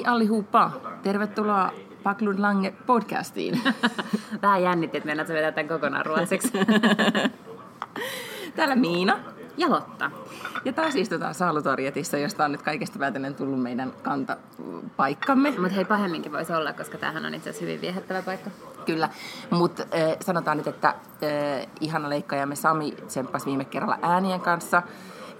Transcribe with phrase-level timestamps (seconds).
[0.00, 0.70] Hei allihopa!
[1.02, 3.60] Tervetuloa Paklund Lange podcastiin.
[4.42, 6.52] Vähän jännitti, että meillä vetää tämän kokonaan ruotsiksi.
[8.56, 9.18] Täällä Miina.
[9.56, 10.10] Ja Lotta.
[10.64, 15.50] Ja taas istutaan Saalutorjetissa, josta on nyt kaikesta päätellen tullut meidän kantapaikkamme.
[15.50, 18.50] Mutta hei, pahemminkin voisi olla, koska tämähän on itse asiassa hyvin viehättävä paikka.
[18.86, 19.08] Kyllä,
[19.50, 24.82] mutta äh, sanotaan nyt, että äh, ihana leikkaajamme Sami tsemppasi viime kerralla äänien kanssa.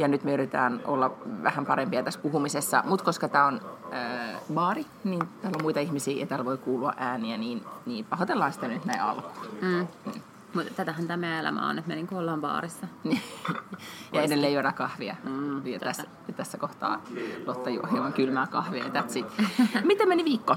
[0.00, 2.82] Ja nyt me yritetään olla vähän parempia tässä puhumisessa.
[2.86, 3.60] Mutta koska tämä on
[3.92, 8.52] äh, baari, niin täällä on muita ihmisiä ja täällä voi kuulua ääniä, niin, niin pahoitellaan
[8.52, 9.48] sitä nyt näin alkuun.
[9.62, 9.86] Mm.
[10.06, 10.12] Mm.
[10.54, 12.86] Mutta tätähän tämä elämä on, että me niin ollaan baarissa.
[14.12, 15.16] ja edelleen juoda kahvia.
[15.24, 17.02] Mm, ja tässä, ja tässä kohtaa
[17.46, 19.26] Lotta juo hieman kylmää kahvia ja that's it.
[19.84, 20.56] Miten meni viikko?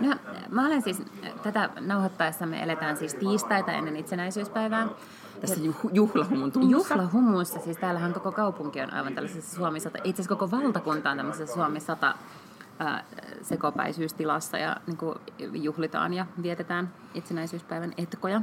[0.00, 0.14] No,
[0.50, 1.02] mä olen siis,
[1.42, 4.88] tätä nauhoittaessa me eletään siis tiistaita ennen itsenäisyyspäivää.
[5.40, 6.94] Tässä juh- juhlahumun tunnussa.
[6.94, 11.16] Juhlahumussa, siis täällähän koko kaupunki on aivan tällaisessa Suomi 100, itse asiassa koko valtakunta on
[11.16, 12.14] tämmöisessä Suomi 100
[12.78, 13.04] ää,
[13.42, 18.42] sekopäisyystilassa ja niin kuin juhlitaan ja vietetään itsenäisyyspäivän etkoja.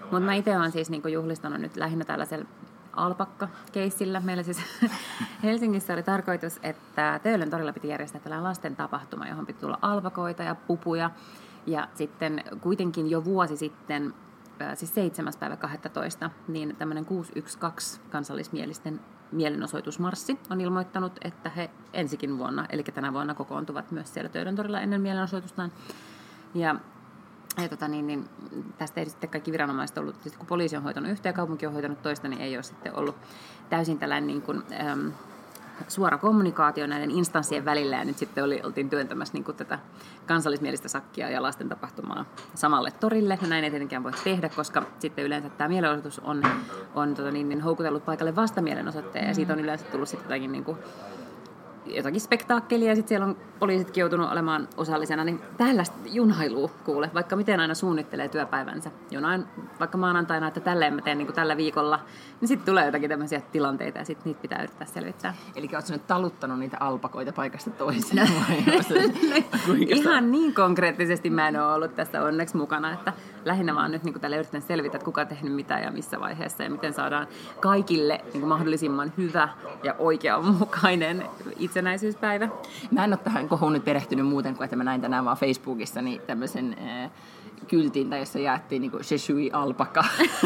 [0.00, 2.46] Mutta mä itse olen siis niin juhlistanut nyt lähinnä tällaisella
[2.92, 4.20] alpakka-keissillä.
[4.20, 4.60] Meillä siis
[5.42, 10.42] Helsingissä oli tarkoitus, että Töölön torilla piti järjestää tällainen lasten tapahtuma, johon piti tulla alpakoita
[10.42, 11.10] ja pupuja.
[11.66, 14.14] Ja sitten kuitenkin jo vuosi sitten,
[14.74, 15.32] siis 7.
[15.40, 19.00] päivä 12, niin tämmöinen 612 kansallismielisten
[19.32, 24.80] mielenosoitusmarssi on ilmoittanut, että he ensikin vuonna, eli tänä vuonna kokoontuvat myös siellä Töölön torilla
[24.80, 25.72] ennen mielenosoitustaan.
[26.54, 26.76] Ja
[27.62, 28.28] ja tota, niin, niin,
[28.78, 31.72] tästä ei sitten kaikki viranomaiset ollut, siis kun poliisi on hoitanut yhtä ja kaupunki on
[31.72, 33.16] hoitanut toista, niin ei ole sitten ollut
[33.70, 35.12] täysin tällainen niin kuin, äm,
[35.88, 39.78] suora kommunikaatio näiden instanssien välillä ja nyt sitten oli, oltiin työntämässä niin kuin tätä
[40.26, 42.24] kansallismielistä sakkia ja lasten tapahtumaa
[42.54, 43.38] samalle torille.
[43.42, 46.42] Ja näin ei tietenkään voi tehdä, koska sitten yleensä tämä mielenosoitus on,
[46.94, 50.64] on tota, niin, niin, houkutellut paikalle vastamielenosoitteen ja siitä on yleensä tullut sitten jotakin niin
[50.64, 50.78] kuin,
[51.86, 57.36] jotakin spektaakkelia ja sitten siellä on poliisitkin joutunut olemaan osallisena, niin tällaista junhailua kuule, vaikka
[57.36, 58.90] miten aina suunnittelee työpäivänsä.
[59.10, 59.44] Jonain
[59.80, 62.00] vaikka maanantaina, että tälleen mä teen niin kuin tällä viikolla,
[62.40, 65.34] niin sitten tulee jotakin tämmöisiä tilanteita ja sitten niitä pitää yrittää selvittää.
[65.56, 68.28] Eli oletko nyt taluttanut niitä alpakoita paikasta toiseen
[69.88, 73.12] Ihan niin konkreettisesti mä en ole ollut tässä onneksi mukana, että
[73.46, 76.62] lähinnä vaan nyt niin tälle yritän selvitä, että kuka on tehnyt mitä ja missä vaiheessa
[76.62, 77.26] ja miten saadaan
[77.60, 79.48] kaikille niin kuin mahdollisimman hyvä
[79.82, 81.22] ja oikeanmukainen
[81.58, 82.48] itsenäisyyspäivä.
[82.90, 86.02] Mä en ole tähän kohuun nyt perehtynyt muuten kuin, että mä näin tänään vaan Facebookissa
[86.02, 87.10] niin tämmöisen äh,
[87.68, 90.04] kyltin, tai jossa jaettiin niin suis alpaka.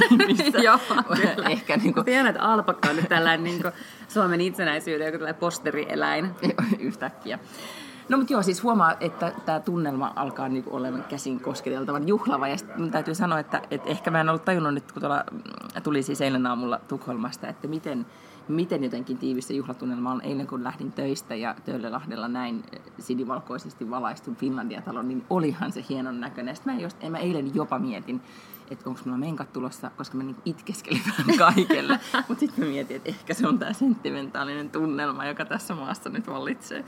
[0.64, 0.78] Joo,
[1.50, 2.04] Ehkä niin kuin...
[2.04, 3.72] Tiedän, että alpakka on nyt tällainen niin kuin
[4.08, 6.30] Suomen itsenäisyyden joku tällainen posterieläin.
[6.78, 7.38] Yhtäkkiä.
[8.10, 12.48] No mutta joo, siis huomaa, että tämä tunnelma alkaa niinku olemaan käsin kosketeltavan juhlava.
[12.48, 15.40] Ja sitten täytyy sanoa, että, että ehkä mä en ollut tajunnut nyt, kun tuolla mm,
[15.82, 18.06] tuli siis eilen aamulla Tukholmasta, että miten,
[18.48, 22.64] miten jotenkin tiivistä juhlatunnelma on eilen, kun lähdin töistä ja Töölölahdella näin
[22.98, 26.56] sinivalkoisesti valaistun Finlandia-talon, niin olihan se hienon näköinen.
[26.56, 28.20] Sitten mä, just, mä eilen jopa mietin,
[28.70, 31.02] että onko mulla menkat tulossa, koska mä niinku itkeskelin
[31.38, 32.00] kaikelle.
[32.28, 36.26] Mutta sitten mä mietin, että ehkä se on tämä sentimentaalinen tunnelma, joka tässä maassa nyt
[36.26, 36.84] vallitsee.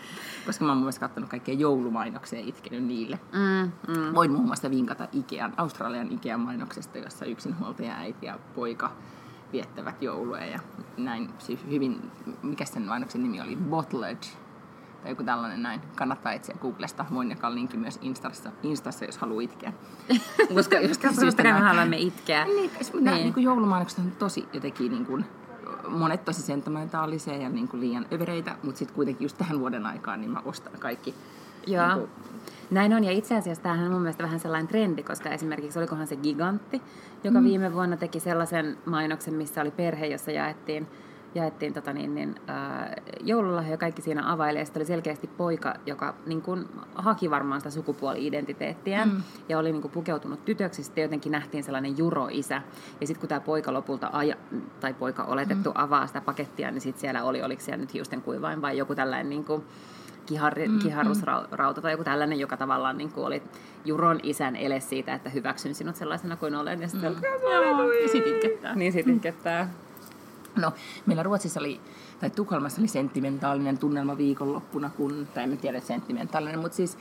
[0.47, 3.21] Koska mä oon myös katsonut kaikkia joulumainoksia ja itkenyt niille.
[3.32, 4.15] Mm, mm.
[4.15, 8.92] Voin muun muassa vinkata Ikean, Australian Ikean mainoksesta, jossa yksinhuoltaja äiti ja poika
[9.53, 10.60] viettävät joulua ja
[10.97, 12.10] näin siis hyvin,
[12.42, 14.19] mikä sen mainoksen nimi oli, Bottled
[15.03, 15.81] tai joku tällainen näin.
[15.97, 17.05] Kannattaa etsiä Googlesta.
[17.15, 19.73] Voin jakaa linkin myös Instassa, Instassa jos haluaa itkeä.
[20.55, 22.45] Koska jostain syystä me haluamme itkeä.
[22.45, 22.57] Niin,
[22.93, 23.05] niin.
[23.05, 25.25] Nämä niin juhlumainokset on tosi jotenkin niin kuin,
[25.89, 30.21] monet tosi sentimentaalisia ja niin kuin liian övereitä, mutta sitten kuitenkin just tähän vuoden aikaan
[30.21, 31.15] niin mä ostan kaikki.
[31.67, 31.87] Joo.
[31.87, 32.11] Niin kuin,
[32.71, 36.07] näin on, ja itse asiassa tämähän on mun mielestä vähän sellainen trendi, koska esimerkiksi olikohan
[36.07, 36.83] se Gigantti,
[37.25, 37.45] joka mm.
[37.45, 40.87] viime vuonna teki sellaisen mainoksen, missä oli perhe, jossa jaettiin
[41.34, 44.65] jaettiin tota niin, niin, ää, joululahja kaikki siinä availee.
[44.65, 49.22] Sitten oli selkeästi poika, joka niin kuin, haki varmaan sitä sukupuoli-identiteettiä mm.
[49.48, 50.83] ja oli niin kuin, pukeutunut tytöksi.
[50.83, 52.62] Sitten jotenkin nähtiin sellainen juroisä.
[53.01, 54.36] Ja sitten kun tämä poika lopulta, aja,
[54.80, 55.77] tai poika oletettu mm.
[55.77, 59.30] avaa sitä pakettia, niin sitten siellä oli, oliko siellä nyt hiusten kuivain vai joku tällainen
[59.30, 59.65] niin kuin,
[60.27, 63.42] kihar, mm, kiharrusrauta tai joku tällainen, joka tavallaan niin kuin oli
[63.84, 66.83] Juron isän ele siitä, että hyväksyn sinut sellaisena kuin olen.
[66.83, 67.21] Ja sitten mm.
[68.12, 68.74] sit itkettää.
[68.74, 69.71] Niin sit itkettää.
[70.63, 70.72] No,
[71.07, 71.81] meillä Ruotsissa oli,
[72.21, 76.99] tai Tukholmassa oli sentimentaalinen tunnelma viikonloppuna, kun, tai en tiedä sentimentaalinen, mutta siis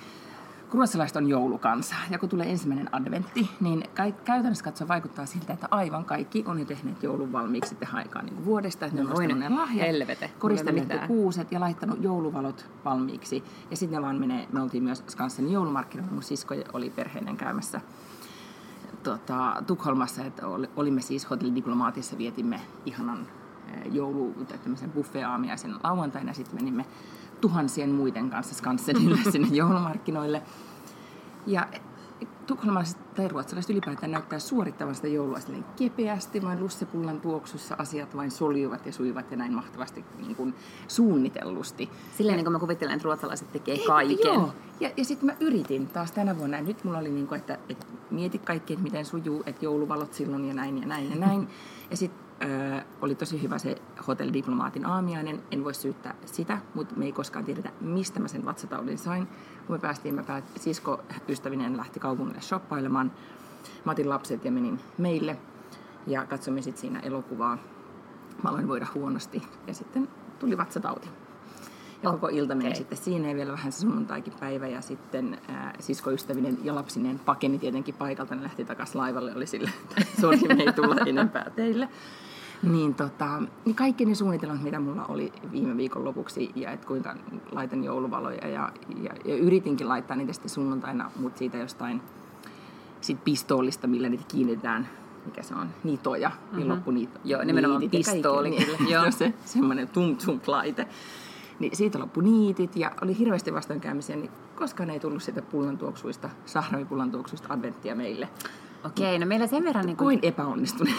[0.73, 3.83] ruotsalaiset on joulukansa, ja kun tulee ensimmäinen adventti, niin
[4.25, 8.45] käytännössä katsoen vaikuttaa siltä, että aivan kaikki on jo tehneet joulun valmiiksi tähän aikaan niin
[8.45, 13.43] vuodesta, että ne on ostanut ne lahjat, helvete, koristanut ne kuuset ja laittanut jouluvalot valmiiksi.
[13.71, 17.81] Ja sitten ne vaan menee, me oltiin myös Skansen joulumarkkinoilla, mun sisko oli perheinen käymässä
[19.03, 23.27] tota, Tukholmassa, että olimme siis hotellidiplomaatissa, vietimme ihanan
[23.91, 26.33] joulu- tai tämmöisen buffeaamiaisen lauantaina.
[26.33, 26.85] Sitten menimme
[27.41, 30.41] tuhansien muiden kanssa Skansenille sinne joulumarkkinoille.
[31.47, 31.67] Ja
[32.47, 38.31] tukholmalaiset tai ruotsalaiset ylipäätään näyttää suorittavan sitä joulua silleen kepeästi, vain lussepullan tuoksussa asiat vain
[38.31, 40.53] soljuvat ja suivat ja näin mahtavasti niin kuin
[40.87, 41.89] suunnitellusti.
[42.17, 44.33] Silleen niin kuin mä kuvittelen, että ruotsalaiset tekee kaiken.
[44.33, 47.39] Joo, ja, ja sitten mä yritin taas tänä vuonna, ja nyt mulla oli niin kuin,
[47.39, 51.15] että, että mieti kaikki, että miten sujuu, että jouluvalot silloin ja näin ja näin ja
[51.15, 51.47] näin.
[51.91, 52.30] Ja sitten
[53.01, 53.75] oli tosi hyvä se
[54.07, 58.97] hotellidiplomaatin aamiainen, en voi syyttää sitä, mutta me ei koskaan tiedetä, mistä mä sen vatsataudin
[58.97, 59.27] sain.
[59.67, 63.11] Kun me päästiin, mä päät, sisko ystävinen lähti kaupungille shoppailemaan.
[63.85, 65.37] Mä otin lapset ja menin meille
[66.07, 67.57] ja katsomme sitten siinä elokuvaa.
[68.43, 70.07] Mä aloin voida huonosti ja sitten
[70.39, 71.09] tuli vatsatauti.
[72.03, 75.73] Ja koko ilta meni sitten siinä ja vielä vähän se sunnuntaikin päivä ja sitten ää,
[75.79, 80.63] siskoystävinen ja lapsineen pakeni tietenkin paikalta, ne lähti takaisin laivalle, oli sille, että sori, me
[80.63, 81.89] ei tulla enempää teille.
[82.63, 87.15] Niin, tota, niin kaikki ne suunnitelmat, mitä mulla oli viime viikon lopuksi, ja että kuinka
[87.51, 88.71] laitan jouluvaloja, ja,
[89.03, 92.01] ja, ja yritinkin laittaa niitä sitten sunnuntaina, mutta siitä jostain
[93.01, 94.87] sit pistoollista, millä niitä kiinnitetään,
[95.25, 96.57] mikä se on, nitoja, mm-hmm.
[96.57, 99.11] niin loppu niitä Joo, nimenomaan pistooli niin, kyllä, joo.
[99.11, 100.87] se semmoinen tum tum laite.
[101.59, 106.29] Niin siitä loppui niitit ja oli hirveästi vastoinkäymisiä, niin koskaan ei tullut sitä pullan tuoksuista,
[106.45, 108.29] sahramipullan tuoksuista adventtia meille.
[108.85, 109.85] Okei, no meillä sen verran...
[109.85, 110.93] Niin kuin, Kuin epäonnistunut.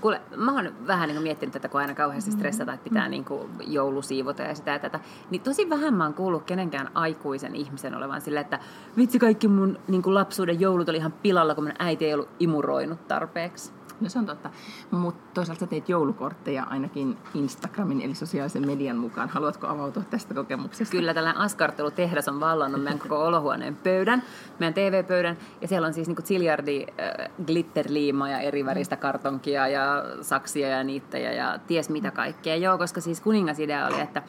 [0.00, 3.24] kuule, mä oon vähän niin kuin miettinyt tätä, kun aina kauheasti stressata, että pitää niin
[3.24, 5.00] kuin joulusiivota ja sitä ja tätä.
[5.30, 8.58] Niin tosi vähän mä oon kuullut kenenkään aikuisen ihmisen olevan sillä, että
[8.96, 12.28] vitsi kaikki mun niin kuin lapsuuden joulut oli ihan pilalla, kun mun äiti ei ollut
[12.38, 13.75] imuroinut tarpeeksi.
[14.00, 14.50] No se on totta.
[14.90, 19.28] Mutta toisaalta sä teet joulukortteja ainakin Instagramin eli sosiaalisen median mukaan.
[19.28, 20.92] Haluatko avautua tästä kokemuksesta?
[20.92, 24.22] Kyllä tällainen askartelutehdas on vallannut meidän koko olohuoneen pöydän,
[24.58, 25.36] meidän TV-pöydän.
[25.60, 30.84] Ja siellä on siis niin ziljardi äh, glitterliimaa ja eri väristä kartonkia ja saksia ja
[30.84, 32.56] niittejä ja ties mitä kaikkea.
[32.56, 34.22] Joo, koska siis kuningasidea oli, että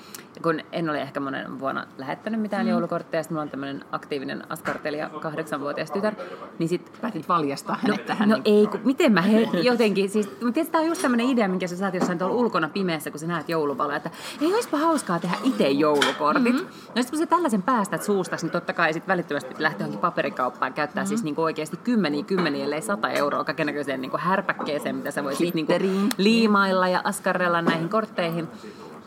[0.43, 2.69] kun en ole ehkä monen vuonna lähettänyt mitään mm.
[2.69, 6.13] joulukortteja, sitten mulla on tämmöinen aktiivinen askartelija, kahdeksanvuotias tytär,
[6.59, 8.29] niin sitten Päätit valjastaa hänet tähän.
[8.29, 11.25] No niin- ei, kun, miten mä he, jotenkin, siis, mutta tietysti tämä on just tämmöinen
[11.25, 14.11] idea, minkä sä saat jossain tuolla ulkona pimeässä, kun sä näet jouluvaloja, että
[14.41, 16.53] ei olisipa hauskaa tehdä itse joulukortit.
[16.53, 16.67] Mm-hmm.
[16.67, 20.73] No sitten kun sä tällaisen päästät suustasi, niin totta kai sitten välittömästi lähtee johonkin paperikauppaan
[20.73, 21.07] käyttää mm-hmm.
[21.09, 25.73] siis niinku oikeasti kymmeniä, kymmeniä, ellei sata euroa kaikenlaiseen niinku härpäkkeeseen, mitä sä voit niinku
[26.17, 28.47] liimailla ja askarrella näihin kortteihin.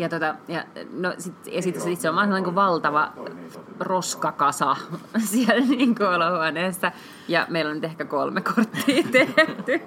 [0.01, 3.13] Ja, tota, ja, no, sit, ja sit, sit se on vaan sellainen kuin valtava
[3.81, 4.77] roskakasa
[5.33, 6.93] siellä niin kuin olohuoneessa.
[7.29, 9.81] Ja meillä on nyt ehkä kolme korttia tehty.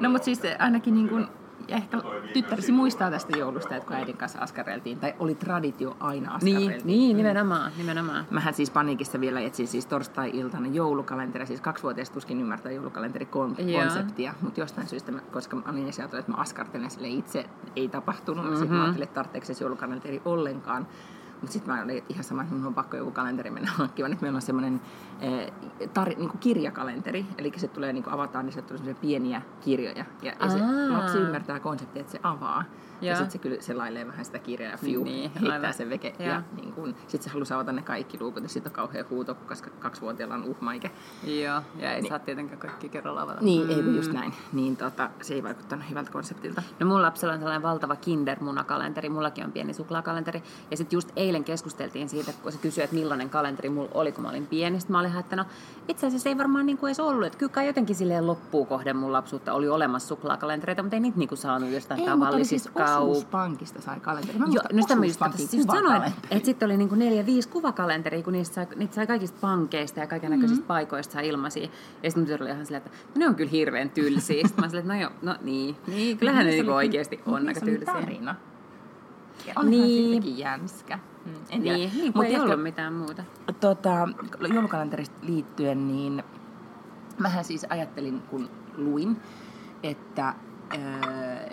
[0.00, 1.28] No mutta siis ainakin niin kuin,
[1.68, 1.98] ja ehkä
[2.32, 6.68] tyttärisi muistaa tästä joulusta, että kun äidin kanssa askareltiin, tai oli traditio aina askareltiin.
[6.68, 8.26] Niin, niin nimenomaan, nimenomaan.
[8.30, 14.88] Mähän siis paniikissa vielä etsin siis torstai-iltana joulukalenteri, siis kaksivuotias tuskin ymmärtää joulukalenteri-konseptia, mutta jostain
[14.88, 17.44] syystä, mä, koska mä olin ajatellut, että mä askartelen sille itse,
[17.76, 18.58] ei tapahtunut, mm-hmm.
[18.58, 20.86] sitten mä ajattelin, että tarvitseeko se joulukalenteri ollenkaan.
[21.44, 24.10] Mutta sitten mä olin ihan sama, että mun on pakko joku kalenteri mennä hankkimaan.
[24.10, 24.80] Nyt meillä on semmoinen
[25.20, 25.52] eh,
[25.84, 30.04] tar- niin kirjakalenteri, eli se tulee, niin avataan, niin se tulee pieniä kirjoja.
[30.22, 30.58] Ja, ja se
[30.88, 32.64] lapsi ymmärtää konseptia, että se avaa.
[33.00, 33.16] Ja, Joo.
[33.16, 35.74] sitten se kyllä selailee vähän sitä kirjaa ja fiu, Niin, niin, heittää aivan.
[35.74, 36.14] sen veke.
[36.18, 36.28] Joo.
[36.28, 39.34] Ja niin kun, sit se halusi avata ne kaikki luukut ja sitten on kauhean huuto,
[39.34, 40.90] koska kaksivuotiaalla on uhmaikä.
[41.24, 42.08] Joo, ja ei niin.
[42.08, 43.40] saa tietenkään kaikki kerralla avata.
[43.40, 44.34] Niin, ei kun just näin.
[44.52, 46.62] Niin tota, se ei vaikuttanut hyvältä konseptilta.
[46.80, 50.42] No mun lapsella on sellainen valtava kindermunakalenteri, mullakin on pieni suklaakalenteri.
[50.70, 54.22] Ja sitten just eilen keskusteltiin siitä, kun se kysyi, että millainen kalenteri mulla oli, kun
[54.24, 54.80] mä olin pieni.
[54.80, 55.44] Sitten mä olin että no
[55.88, 57.26] itse asiassa ei varmaan niinku edes ollut.
[57.26, 61.18] Että kyllä kai jotenkin silleen loppuun kohden mun lapsuutta oli olemassa suklaakalentereita, mutta ei niitä
[61.18, 64.38] niinku saanut jostain Ei, tavallisista osuuspankista sai kalenteri.
[64.38, 66.26] Mä Joo, no sitä mä just, just sanoin, kuvakalenteri.
[66.30, 70.06] että sitten oli niinku neljä, viisi kuvakalenteria, kun niistä sai, niitä sai kaikista pankeista ja
[70.06, 70.66] kaiken näköisistä mm-hmm.
[70.66, 71.68] paikoista sai ilmaisia.
[72.02, 74.42] Ja sitten tytär oli ihan silleen, että no ne on kyllä hirveän tylsiä.
[74.46, 77.60] Sitten mä silleen, että no joo, no niin, niin kyllähän ne niinku oikeasti on aika
[77.60, 77.92] tylsiä.
[77.94, 78.34] tarina.
[79.46, 79.82] Ja onhan Niin.
[79.82, 80.10] niin.
[80.22, 80.98] siitäkin jänskä.
[81.26, 81.62] Mm, en.
[81.62, 83.24] Niin, niin kun Mut ei ollut mitään muuta.
[83.60, 84.08] Tota,
[84.54, 86.22] joulukalenterista liittyen, niin
[87.18, 89.16] mähän siis ajattelin, kun luin,
[89.82, 90.34] että
[90.70, 90.78] ää,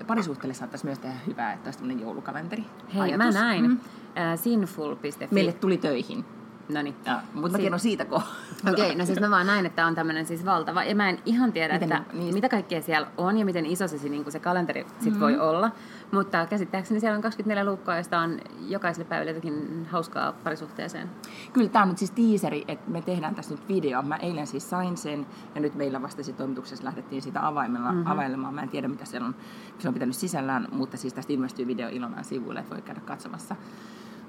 [0.08, 2.66] parisuhteelle saattaisi myös tehdä hyvää, että olisi tämmöinen joulukalenteri.
[2.94, 3.18] Hei, ajatus.
[3.36, 3.78] mä näin Mm.
[4.18, 5.28] äh, sinful.fi.
[5.32, 6.26] Meille tuli töihin.
[6.74, 6.96] No niin.
[7.06, 8.30] Ja, mutta mä Si- kerron siitä kohta.
[8.72, 10.84] Okei, okay, no siis mä vaan näin, että on tämmöinen siis valtava.
[10.84, 13.88] Ja mä en ihan tiedä, Miten että niistä- mitä kaikkea siellä on ja miten iso
[13.88, 15.20] se, niin se kalenteri sit mm-hmm.
[15.20, 15.72] voi olla.
[16.12, 21.10] Mutta käsittääkseni siellä on 24 luukkoa, josta on jokaiselle päivälle jotakin hauskaa parisuhteeseen.
[21.54, 24.02] Kyllä tämä on nyt siis tiiseri, että me tehdään tässä nyt video.
[24.02, 25.26] Mä eilen siis sain sen
[25.56, 28.12] ja nyt meillä vasta sit toimituksessa lähdettiin sitä avaimella, mm-hmm.
[28.12, 28.54] availemaan.
[28.54, 29.36] Mä en tiedä mitä siellä on,
[29.80, 33.56] se on pitänyt sisällään, mutta siis tästä ilmestyy video Ilonan sivuille, että voi käydä katsomassa.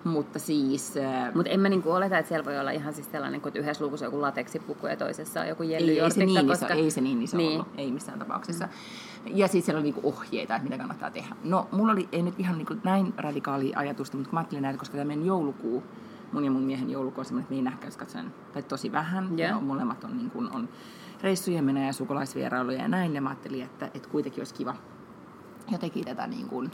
[0.04, 0.97] Mutta siis...
[0.97, 3.85] Äh, Mutta en mä niinku oleta, että siellä voi olla ihan siis sellainen, kun yhdessä
[3.85, 6.66] luvussa on joku lateksipukku ja toisessa on joku ei, ei, se niin koska...
[6.66, 7.52] iso, ei se niin iso Niin.
[7.52, 8.68] ollut, ei missään tapauksessa.
[9.26, 11.37] Ja sitten siellä oli niinku ohjeita, että mitä kannattaa tehdä.
[11.44, 14.78] No, mulla oli ei nyt ihan niinku näin radikaali ajatusta, mutta kun mä ajattelin näitä,
[14.78, 15.82] koska tämä meidän joulukuu,
[16.32, 19.38] mun ja mun miehen joulukuu on semmoinen, että me ei nähkäisi katsoen, tai tosi vähän.
[19.38, 19.49] Joo.
[19.49, 20.68] Ja molemmat on, niin kuin, on
[21.23, 23.14] reissujen menoja ja sukulaisvierailuja ja näin.
[23.14, 24.75] Ja mä ajattelin, että, että kuitenkin olisi kiva
[25.73, 26.71] jotenkin tätä niin kuin,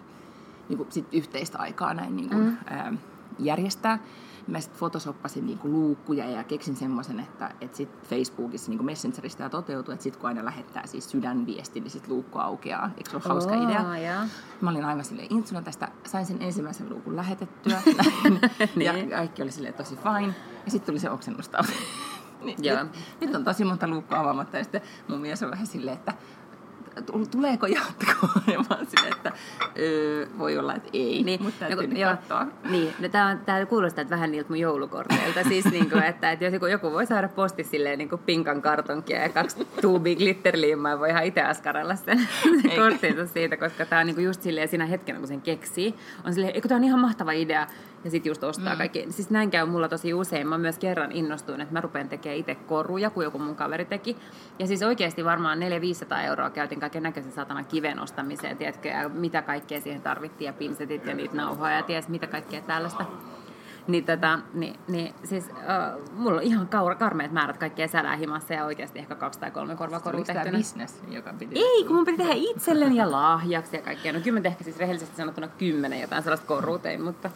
[0.68, 2.56] niin kuin sit yhteistä aikaa näin niin kuin, mm.
[2.66, 2.92] ää,
[3.38, 3.98] järjestää.
[4.46, 8.86] Mä sitten photosoppasin niin kuin luukkuja ja keksin semmoisen, että, että sit Facebookissa niin kuin
[8.86, 12.90] Messengeristä tämä toteutuu, että sitten kun aina lähettää siis sydänviesti, niin sitten luukku aukeaa.
[12.96, 13.98] Eikö se ole hauska Oo, idea?
[14.12, 14.22] joo.
[14.60, 17.82] Mä olin aivan silleen intsuna tästä, sain sen ensimmäisen luukun lähetettyä.
[18.84, 19.10] ja Niin.
[19.10, 20.34] kaikki oli silleen tosi fine.
[20.64, 21.72] Ja sitten tuli se oksennustauti.
[22.44, 22.90] niin, nyt,
[23.20, 26.18] nyt, on tosi monta luukkua avaamatta ja sitten mun mies on vähän silleen, että "Tu-
[27.30, 28.42] tuleeko jatkoa?
[28.52, 28.76] Ja mä
[29.08, 29.32] että
[29.78, 32.46] öö, voi olla, että ei, Niin, mutta täytyy joo, katsoa.
[32.70, 35.44] Niin, no tää, on, tää kuulostaa että vähän niiltä mun joulukorteilta.
[35.48, 39.28] siis niinku, että, että jos joku, joku voi saada posti silleen niinku pinkan kartonkia ja
[39.28, 42.18] kaksi tuubia glitterliimaa, voi ihan itse askarella sen
[42.76, 46.54] korttinsa siitä, koska tää on niinku just silleen siinä hetkenä, kun sen keksii, on silleen,
[46.54, 47.66] eikö tää on ihan mahtava idea,
[48.04, 48.78] ja sitten just ostaa mm.
[48.78, 49.06] kaikki.
[49.10, 50.48] Siis näin käy mulla tosi usein.
[50.48, 54.16] Mä myös kerran innostuin, että mä rupean tekemään itse koruja, kun joku mun kaveri teki.
[54.58, 59.42] Ja siis oikeasti varmaan 400-500 euroa käytin kaiken näköisen satana kiven ostamiseen, tiedätkö, ja mitä
[59.42, 63.04] kaikkea siihen tarvittiin, ja pinsetit ja niitä nauhoja, ja ties mitä kaikkea tällaista.
[63.88, 68.54] Niin, tota, niin, niin siis äh, mulla on ihan kaura, karmeet määrät kaikkea sälää himassa
[68.54, 71.58] ja oikeasti ehkä kaksi tai kolme korvakorua Oliko tämä business, joka piti...
[71.58, 74.12] Ei, kun mun piti tehdä itselleni ja lahjaksi ja kaikkea.
[74.12, 77.30] No mä ehkä siis rehellisesti sanottuna kymmenen jotain sellaista korua tein, mutta...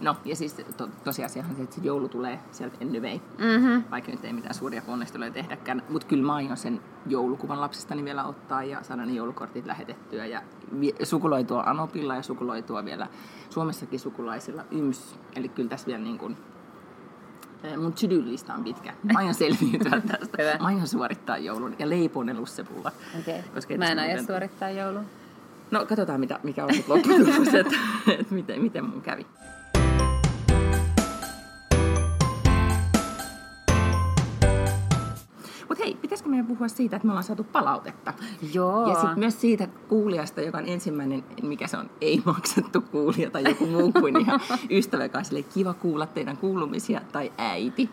[0.00, 3.84] No, ja siis to, tosiasiahan se, että joulu tulee sieltä anyway, Mm-hmm.
[3.90, 5.82] vaikka nyt ei mitään suuria ponnisteluja tehdäkään.
[5.88, 10.26] Mutta kyllä mä aion sen joulukuvan lapsestani vielä ottaa ja saada ne joulukortit lähetettyä.
[10.26, 10.42] Ja
[11.02, 13.06] sukuloitua Anopilla ja sukuloitua vielä
[13.50, 15.18] Suomessakin sukulaisilla YMS.
[15.36, 16.36] Eli kyllä tässä vielä niin kuin,
[17.62, 18.92] eh, mun to-do-lista on pitkä.
[19.02, 20.42] Mä aion selviytyä tästä.
[20.42, 20.56] Hyvä.
[20.60, 22.92] Mä aion suorittaa joulun ja leipon lussepulla.
[23.20, 23.42] Okei.
[23.54, 25.02] Koska Mä en aio muuten- suorittaa joulua.
[25.70, 27.76] No katsotaan, mitä, mikä on lopputulos, että,
[28.18, 29.26] että miten, miten mun kävi.
[35.88, 38.14] Hei, pitäisikö meidän puhua siitä, että me ollaan saatu palautetta?
[38.54, 38.88] Joo.
[38.88, 43.44] Ja sitten myös siitä kuulijasta, joka on ensimmäinen, mikä se on, ei maksettu kuulija tai
[43.44, 44.40] joku muu kuin ihan
[44.70, 47.90] ystävä, joka on kiva kuulla teidän kuulumisia tai äiti.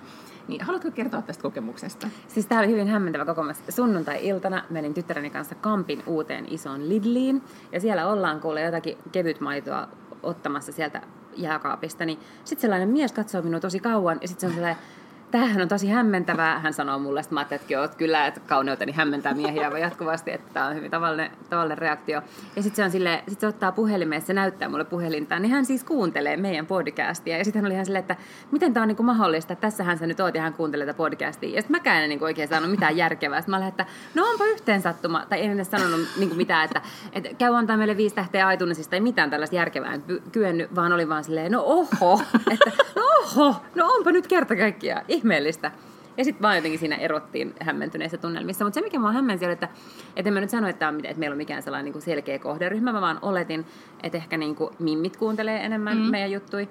[0.48, 2.08] Niin haluatko kertoa tästä kokemuksesta?
[2.28, 3.58] Siis tää oli hyvin hämmentävä kokemus.
[3.70, 7.42] Sunnuntai-iltana menin tyttäreni kanssa Kampin uuteen isoon Lidliin.
[7.72, 9.88] Ja siellä ollaan kuulee jotakin kevytmaitoa
[10.24, 11.02] ottamassa sieltä
[11.36, 12.06] jääkaapista.
[12.06, 14.84] Niin sitten sellainen mies katsoo minua tosi kauan ja sitten se on sellainen,
[15.32, 16.60] tämähän on tosi hämmentävää.
[16.60, 20.54] Hän sanoo mulle, että mä että oot kyllä, että kauneuteni hämmentää miehiä aivan jatkuvasti, että
[20.54, 22.22] tämä on hyvin tavallinen, tavallinen reaktio.
[22.56, 25.66] Ja sitten se on sille, sit se ottaa puhelimeen, se näyttää mulle puhelintaan, niin hän
[25.66, 27.38] siis kuuntelee meidän podcastia.
[27.38, 28.16] Ja sitten hän oli ihan silleen, että
[28.52, 31.50] miten tämä on niinku mahdollista, että tässähän sä nyt oot ja hän kuuntelee tätä podcastia.
[31.50, 33.42] Ja sitten mäkään en niinku oikein saanut mitään järkevää.
[33.42, 36.82] Sitten mä olin, että no onpa yhteen sattuma, tai en edes sanonut niinku mitään, että,
[37.14, 41.10] että käy antaa meille viisi tähteä aitunisista, ei mitään tällaista järkevää en kyennyt, vaan oli
[41.10, 42.22] vaan silleen, no oho,
[42.54, 45.72] että no oho, no onpa nyt kerta kaikkiaan ihmeellistä.
[46.18, 48.66] Ja sitten vaan jotenkin siinä erottiin hämmentyneissä tunnelmissa.
[48.66, 49.70] Mutta se, mikä mua hämmensi, oli, että,
[50.16, 52.40] että en mä nyt sano, että, on, että meillä on mikään sellainen niin kuin selkeä
[52.40, 52.92] kohderyhmä.
[52.92, 53.66] Mä vaan oletin,
[54.04, 56.04] että ehkä niin kuin mimmit kuuntelee enemmän mm.
[56.04, 56.70] meidän juttui.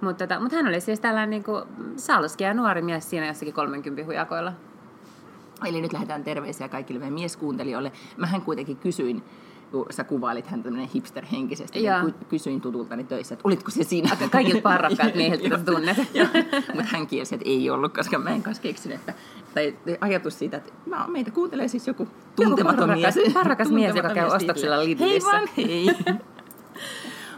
[0.00, 1.64] Mutta tota, mut hän oli siis tällainen niin kuin
[1.96, 4.52] salskea nuori mies siinä jossakin 30 hujakoilla.
[5.66, 7.92] Eli nyt lähdetään terveisiä kaikille meidän mieskuuntelijoille.
[8.16, 9.22] Mähän kuitenkin kysyin,
[9.90, 12.02] sä kuvailit hän tämmöinen hipster-henkisesti, Joo.
[12.02, 14.16] niin ky- kysyin tutultani töissä, että olitko se siinä?
[14.30, 15.50] Kaikilta parrakkaat miehiltä, Joo.
[15.56, 15.96] joita tunnet.
[16.74, 19.14] Mutta hän kielsi, että ei ollut, koska mä en kanssa keksin, että
[19.54, 23.32] tai ajatus siitä, että mä, meitä kuuntelee siis joku tuntematon parrakas- mies.
[23.34, 25.30] parrakas mies, joka käy ostoksilla Lidlissä.
[25.30, 25.86] Hei vaan, hei.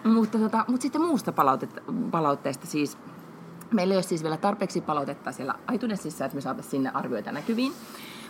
[0.15, 2.99] mutta, tota, mutta sitten muusta palautetta, palautteesta siis,
[3.73, 7.73] meillä ei ole siis vielä tarpeeksi palautetta siellä iTunesissa, että me saataisiin sinne arvioita näkyviin.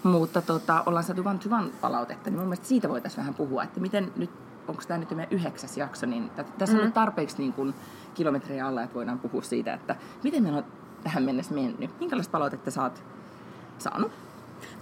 [0.05, 3.81] Mutta tota, ollaan saatu vain hyvän palautetta, niin mun mielestä siitä voitaisiin vähän puhua, että
[3.81, 4.31] miten nyt,
[4.69, 6.85] onko tämä nyt meidän yhdeksäs jakso, niin tä- tässä on Mm.
[6.85, 7.75] nyt tarpeeksi niin kuin
[8.15, 10.65] kilometriä alla, että voidaan puhua siitä, että miten meillä on
[11.05, 12.01] tähän mennessä mennyt.
[12.01, 13.03] Minkälaista palautetta sä oot
[13.79, 14.13] saanut?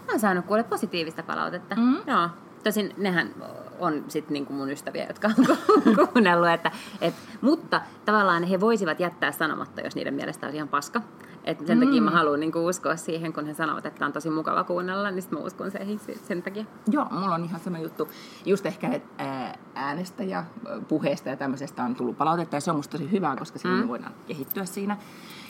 [0.07, 1.75] Mä oon saanut kuulla positiivista palautetta.
[1.77, 1.97] Mm.
[2.07, 2.29] Joo.
[2.65, 3.35] Tosin nehän
[3.81, 6.49] on sitten niinku mun ystäviä, jotka on ku- kuunnellut.
[6.49, 11.01] Että, et, mutta tavallaan he voisivat jättää sanomatta, jos niiden mielestä olisi ihan paska.
[11.45, 11.85] Et sen mm.
[11.85, 15.23] takia mä haluan niinku uskoa siihen, kun he sanovat, että on tosi mukava kuunnella, niin
[15.23, 16.65] sit mä uskon siihen sen takia.
[16.91, 18.09] Joo, mulla on ihan sama juttu.
[18.47, 22.71] Just ehkä että ää, äänestä ja ö, puheesta ja tämmöisestä on tullut palautetta ja se
[22.71, 23.85] on musta tosi hyvää, koska silloin Mm.
[23.85, 24.97] me voidaan kehittyä siinä.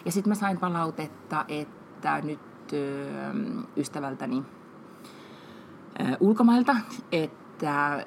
[0.04, 2.40] Ja sitten mä sain palautetta, että nyt
[3.76, 4.42] ystävältäni
[6.20, 6.76] ulkomailta,
[7.12, 8.04] että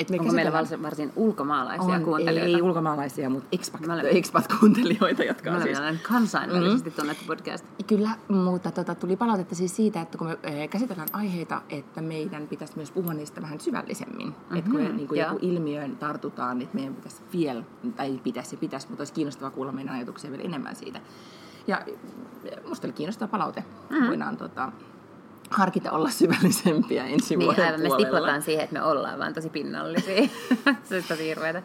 [0.00, 2.56] Et me Onko meillä varsin, varsin ulkomaalaisia on, kuuntelijoita?
[2.56, 5.78] Ei ulkomaalaisia, mutta expat, Me olemme- expat-kuuntelijoita, jotka on siis...
[6.02, 7.64] kansainvälisesti tunnettu podcast.
[7.86, 12.46] Kyllä, mutta tota, tuli palautetta siis siitä, että kun me eh, käsitellään aiheita, että meidän
[12.48, 14.26] pitäisi myös puhua niistä vähän syvällisemmin.
[14.26, 14.56] Mm-hmm.
[14.56, 17.62] Että kun me, niin kuin joku ilmiöön tartutaan, niin meidän pitäisi vielä,
[17.96, 21.00] tai ei pitäisi, pitäisi, mutta olisi kiinnostavaa kuulla meidän ajatuksia vielä enemmän siitä.
[21.66, 21.80] Ja
[22.44, 23.64] eh, musta oli kiinnostava palaute.
[23.90, 24.06] Mm-hmm.
[24.06, 24.72] Voidaan tota,
[25.50, 27.80] harkita olla syvällisempiä ensi Niin, vuoden aivan.
[27.80, 28.06] Me puolella.
[28.06, 30.14] stiplataan siihen, että me ollaan vaan tosi pinnallisia.
[30.84, 31.62] se on tosi hirveetä.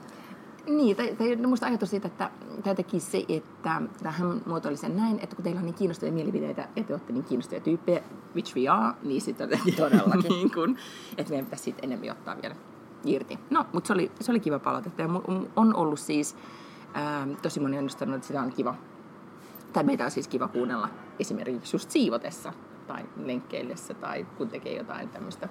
[0.68, 2.30] Niin, tai, tai musta ajatus siitä, että
[2.64, 6.68] tämä teki se, että tähän muotoili sen näin, että kun teillä on niin kiinnostavia mielipiteitä
[6.76, 8.02] ja te olette niin kiinnostavia tyyppejä,
[8.34, 10.30] which we are, niin sitten Todellakin.
[10.30, 10.78] niin kun,
[11.18, 12.56] että meidän pitäisi siitä enemmän ottaa vielä
[13.06, 13.40] irti.
[13.50, 15.08] No, mutta se oli, se oli kiva palautetta ja
[15.56, 16.36] on ollut siis,
[16.94, 18.76] ää, tosi moni on just sanonut, että sitä on kiva,
[19.74, 20.90] tai meitä on siis kiva kuunnella
[21.20, 22.54] esimerkiksi just siivotessa
[22.88, 25.50] tai lenkkeillessä tai kun tekee jotain tämmöistä.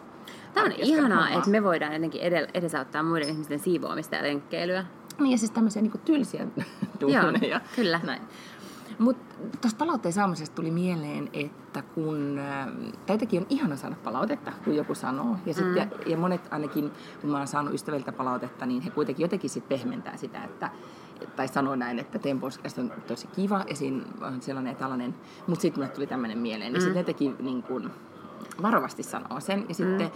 [0.55, 4.85] Tämä on ihanaa, että me voidaan jotenkin edel- edesauttaa muiden ihmisten siivoamista ja lenkkeilyä.
[5.19, 6.47] Niin ja siis tämmöisiä niinku tylsiä
[7.01, 7.61] duuneja.
[7.77, 8.01] kyllä.
[8.03, 8.23] Näin.
[8.99, 12.67] Mutta tuosta palautteen saamisesta tuli mieleen, että kun, äh,
[13.07, 15.37] tai on ihana saada palautetta, kun joku sanoo.
[15.47, 15.77] Ja, sit, mm.
[15.77, 19.69] ja, ja monet ainakin, kun mä oon saanut ystäviltä palautetta, niin he kuitenkin jotenkin sit
[19.69, 20.71] pehmentää sitä, että
[21.37, 25.15] tai sanoo näin, että teidän podcast on tosi kiva ja siinä on sellainen ja tällainen,
[25.47, 26.73] mutta sitten mulle tuli tämmöinen mieleen.
[26.73, 26.85] Niin mm.
[26.85, 27.91] sitten ne teki niin kuin,
[28.63, 29.65] varovasti sanoo sen.
[29.69, 30.13] Ja sitten, mm.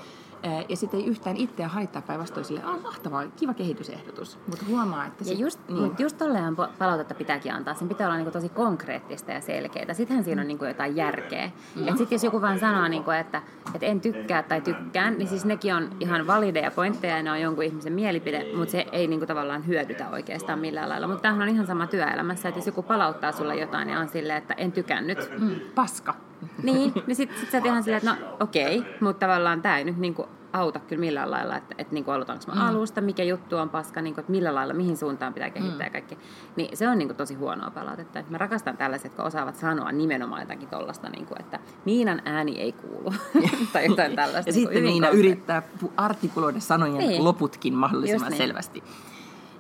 [0.69, 4.39] Ja sitten ei yhtään itseä haittaa päinvastoin sille, ah, mahtavaa, kiva kehitysehdotus.
[4.47, 5.83] Mutta huomaa, että Ja sit- just, niin.
[5.83, 7.75] mut just tolleen palautetta pitääkin antaa.
[7.75, 9.95] Sen pitää olla niinku tosi konkreettista ja selkeää.
[9.95, 11.51] Sittenhän siinä on niinku jotain järkeä.
[11.77, 11.89] Mm.
[11.89, 13.43] Et sit jos joku vaan sanoo, niinku, että
[13.75, 17.41] et en tykkää tai tykkään, niin siis nekin on ihan valideja pointteja ja ne on
[17.41, 21.07] jonkun ihmisen mielipide, mutta se ei niinku tavallaan hyödytä oikeastaan millään lailla.
[21.07, 24.39] Mutta tämähän on ihan sama työelämässä, että jos joku palauttaa sulle jotain ja on silleen,
[24.39, 26.15] että en tykännyt, Mm, paska.
[26.63, 29.85] Niin, niin sit, sit sä oot ihan silleen, että no okei, mutta tavallaan tämä ei
[29.85, 32.61] nyt niinku auta kyllä millään lailla, että, että niinku aloitanko mä mm.
[32.61, 36.19] alusta, mikä juttu on paska, niinku, että millä lailla, mihin suuntaan pitää kehittää ja kaikki.
[36.57, 38.19] Niin se on niinku tosi huonoa palautetta.
[38.19, 42.73] Et mä rakastan tällaiset, jotka osaavat sanoa nimenomaan jotakin tollasta, niinku, että Miinan ääni ei
[42.73, 43.15] kuulu.
[43.73, 44.51] tai jotain tällaista.
[44.51, 45.63] Ja niinku sitten Miina yrittää
[45.97, 47.25] artikuloida sanojen Niin.
[47.25, 48.39] loputkin mahdollisimman niin.
[48.39, 48.85] selvästi,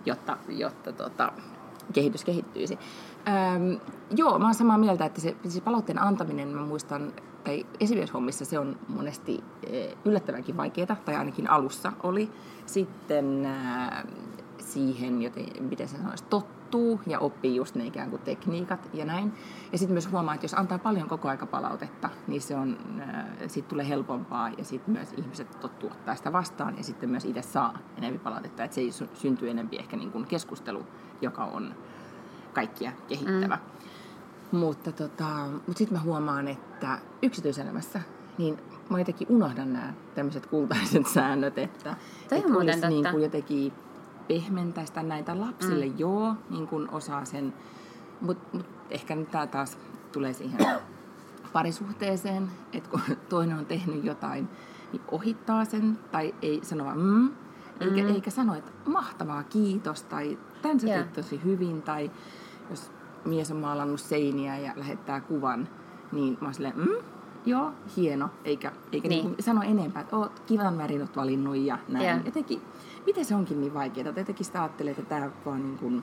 [0.06, 1.32] jotta, jotta tota,
[1.92, 2.78] kehitys kehittyisi.
[3.28, 3.80] Öm,
[4.16, 7.12] joo, mä oon samaa mieltä, että se, se palautteen antaminen, mä muistan,
[7.44, 12.30] tai esimieshommissa se on monesti eh, yllättävänkin vaikeaa, tai ainakin alussa oli.
[12.66, 14.04] Sitten äh,
[14.58, 19.32] siihen, joten, miten se sanoisi, tottuu ja oppii just ne ikään kuin tekniikat ja näin.
[19.72, 23.24] Ja sitten myös huomaa, että jos antaa paljon koko aika palautetta, niin se on, äh,
[23.46, 27.42] siitä tulee helpompaa ja sitten myös ihmiset tottuu ottaa sitä vastaan ja sitten myös itse
[27.42, 28.64] saa enemmän palautetta.
[28.64, 30.86] Että se syntyy enempi ehkä niin kuin keskustelu,
[31.20, 31.74] joka on
[32.52, 33.58] kaikkia kehittävä.
[34.52, 34.58] Mm.
[34.58, 35.28] Mutta, tota,
[35.66, 38.00] mutta sitten mä huomaan, että yksityiselämässä,
[38.38, 38.58] niin
[38.90, 41.96] mä jotenkin unohdan nämä tämmöiset kultaiset säännöt, että,
[42.28, 43.72] Toi että olisi niin kuin jotenkin
[44.28, 45.94] pehmentäistä näitä lapsille, mm.
[45.98, 47.54] joo, niin kuin osaa sen,
[48.20, 49.78] mutta mut ehkä nyt tämä taas
[50.12, 50.66] tulee siihen
[51.52, 54.48] parisuhteeseen, että kun toinen on tehnyt jotain,
[54.92, 57.30] niin ohittaa sen tai ei sano vaan mm,
[57.80, 58.14] eikä, mm.
[58.14, 60.96] eikä sano, että mahtavaa, kiitos tai tämän sä Joo.
[60.96, 62.10] teet tosi hyvin tai
[62.70, 62.90] jos
[63.24, 65.68] mies on maalannut seiniä ja lähettää kuvan,
[66.12, 66.88] niin mä oon silleen, mm,
[67.46, 69.26] joo, hieno, eikä, eikä Niin.
[69.26, 69.42] niin.
[69.42, 72.06] Sano enempää, että oot kivan värin oot valinnut ja näin.
[72.08, 72.18] Joo.
[72.24, 72.60] Jotenkin,
[73.06, 74.08] miten se onkin niin vaikeaa?
[74.08, 76.02] että Jotenkin sitä ajattelee, että tämä vaan niin kuin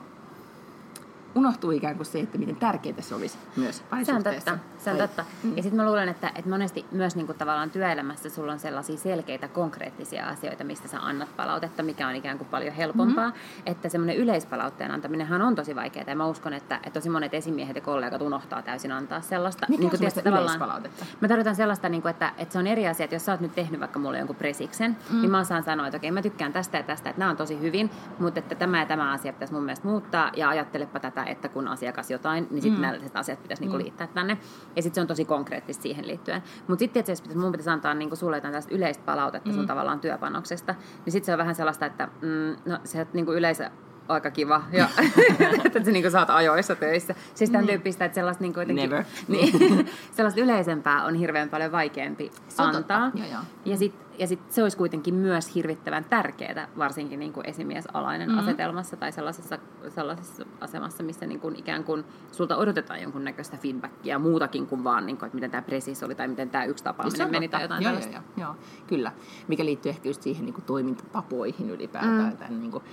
[1.36, 4.96] unohtuu ikään kuin se, että miten tärkeää se olisi myös Se on totta, se on
[4.96, 5.24] totta.
[5.56, 9.48] Ja sitten mä luulen, että, että monesti myös niinku tavallaan työelämässä sulla on sellaisia selkeitä,
[9.48, 13.28] konkreettisia asioita, mistä sä annat palautetta, mikä on ikään kuin paljon helpompaa.
[13.28, 13.62] Mm-hmm.
[13.66, 16.04] Että semmoinen yleispalautteen antaminenhan on tosi vaikeaa.
[16.06, 19.66] Ja mä uskon, että, että tosi monet esimiehet ja kollegat unohtaa täysin antaa sellaista.
[19.68, 21.06] Mikä Niinku, semmoista tiedätkö, yleispalautetta?
[21.20, 23.40] Mä tarkoitan sellaista, niin kuin, että, että se on eri asia, että jos sä oot
[23.40, 25.20] nyt tehnyt vaikka mulle jonkun presiksen, mm.
[25.20, 27.60] niin mä osaan sanoa, että okei, mä tykkään tästä ja tästä, että nämä on tosi
[27.60, 31.48] hyvin, mutta että tämä ja tämä asia pitäisi mun mielestä muuttaa, ja ajattelepa tätä, että
[31.48, 32.86] kun asiakas jotain, niin sitten mm.
[32.86, 34.38] tällaiset asiat pitäisi niinku liittää tänne.
[34.76, 36.42] Ja sitten se on tosi konkreettista siihen liittyen.
[36.68, 39.66] Mutta sitten että jos pitäisi, mun pitäisi antaa niinku sulle jotain tällaista yleistä palautetta sun
[39.66, 43.70] tavallaan työpanoksesta, niin sitten se on vähän sellaista, että mm, no se niinku yleisö
[44.08, 44.62] aika kiva.
[44.72, 44.88] Ja,
[45.64, 47.14] että sä niinku saat ajoissa töissä.
[47.34, 48.90] Siis tämän tyyppistä, että sellaista niinku jotenkin...
[48.90, 49.04] Never.
[49.28, 52.96] Niin, sellaista yleisempää on hirveän paljon vaikeampi Se on totta.
[52.96, 53.22] antaa.
[53.22, 53.42] Joo, joo.
[53.64, 58.42] Ja sitten ja sit se olisi kuitenkin myös hirvittävän tärkeää, varsinkin niin kuin esimiesalainen mm-hmm.
[58.42, 59.58] asetelmassa tai sellaisessa,
[59.94, 65.16] sellaisessa asemassa, missä niin kuin ikään kuin sulta odotetaan jonkunnäköistä feedbackia muutakin kuin vaan, niin
[65.16, 67.82] kuin, että miten tämä presis oli tai miten tämä yksi tapaaminen on meni tai jotain
[67.82, 68.12] joo, tällaista.
[68.16, 69.12] joo, joo, joo, kyllä.
[69.48, 72.36] Mikä liittyy ehkä just siihen niin kuin toimintatapoihin ylipäätään.
[72.50, 72.60] Mm.
[72.60, 72.84] Niin kuin.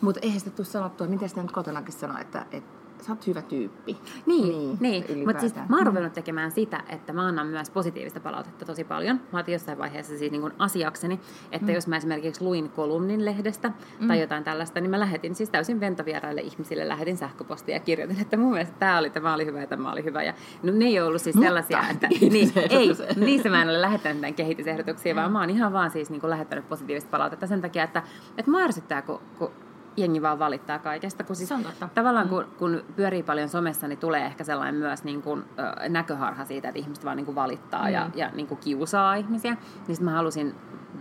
[0.00, 3.42] Mutta eihän sitä tule sanottua, miten sitä nyt kotonakin sanoo, että, että sä oot hyvä
[3.42, 3.96] tyyppi.
[4.26, 5.04] Niin, niin.
[5.26, 9.20] mutta siis mä oon ruvennut tekemään sitä, että mä annan myös positiivista palautetta tosi paljon.
[9.32, 11.20] Mä otin jossain vaiheessa siis niin kuin asiakseni,
[11.52, 11.74] että mm.
[11.74, 14.08] jos mä esimerkiksi luin kolumnin lehdestä mm.
[14.08, 18.36] tai jotain tällaista, niin mä lähetin siis täysin ventovieraille ihmisille, lähetin sähköpostia ja kirjoitin, että
[18.36, 20.22] mun mielestä tämä oli, tämä oli hyvä ja tämä oli hyvä.
[20.22, 23.80] Ja no, ne ei ollut siis Mutta sellaisia, että niin, ei, niissä mä en ole
[23.80, 27.60] lähettänyt mitään kehitysehdotuksia, vaan mä oon ihan vaan siis niin kuin lähettänyt positiivista palautetta sen
[27.60, 28.02] takia, että,
[28.38, 29.50] että mä ärsyttää, kun, kun
[29.96, 31.24] jengi vaan valittaa kaikesta.
[31.24, 31.88] Kun siis Se on totta.
[31.94, 36.44] Tavallaan kun, kun pyörii paljon somessa, niin tulee ehkä sellainen myös niin kuin, ö, näköharha
[36.44, 37.92] siitä, että ihmiset vaan niin kuin valittaa mm.
[37.92, 39.56] ja, ja niin kuin kiusaa ihmisiä.
[39.86, 40.54] Niin sit mä halusin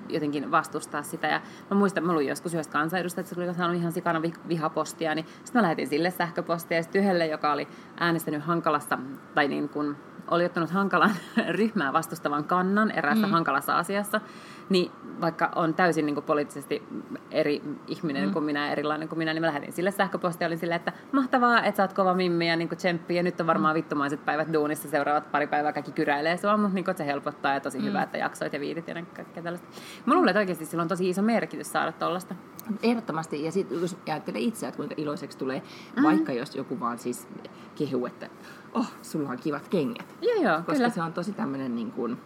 [0.09, 1.27] jotenkin vastustaa sitä.
[1.27, 4.33] Ja mä muistan, mä luin joskus yhdestä kansanedustajasta, että se oli saanut ihan sikana vi-
[4.47, 7.67] vihapostia, niin sitten mä lähetin sille sähköpostia ja sitten yhdelle, joka oli
[7.99, 8.99] äänestänyt hankalasta,
[9.35, 9.95] tai niin kuin
[10.27, 11.11] oli ottanut hankalan
[11.49, 13.31] ryhmää vastustavan kannan eräässä mm.
[13.31, 14.21] hankalassa asiassa,
[14.69, 16.83] niin vaikka on täysin niin kuin poliittisesti
[17.31, 18.33] eri ihminen mm.
[18.33, 21.77] kuin minä, erilainen kuin minä, niin mä lähetin sille sähköpostia, olin silleen, että mahtavaa, että
[21.77, 24.89] sä oot kova mimmi ja niin kuin tsemppi, ja nyt on varmaan vittumaiset päivät duunissa,
[24.89, 27.85] seuraavat pari päivää kaikki kyräilee sua, mutta niin kuin, se helpottaa ja tosi mm.
[27.85, 29.67] hyvä, että jaksoit ja viitit ja kaikkea tällaista.
[30.05, 32.35] Mä luulen, että oikeasti sillä on tosi iso merkitys saada tollasta.
[32.83, 33.43] Ehdottomasti.
[33.43, 35.61] Ja sitten jos ajattelee itse, että kuinka iloiseksi tulee,
[35.95, 36.03] mm.
[36.03, 37.27] vaikka jos joku vaan siis
[37.75, 38.29] kehuu, että
[38.73, 40.15] oh, sulla on kivat kengät.
[40.21, 40.89] Joo, joo, Koska kyllä.
[40.89, 42.17] se on tosi tämmöinen niin kuin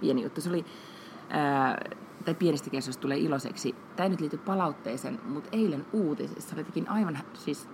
[0.00, 0.40] pieni juttu.
[0.40, 0.64] Se oli,
[1.30, 1.78] ää,
[2.24, 3.74] tai pienestä kestosta tulee iloiseksi.
[3.96, 7.68] Tämä ei nyt liity palautteeseen, mutta eilen uutisissa oli jotenkin aivan siis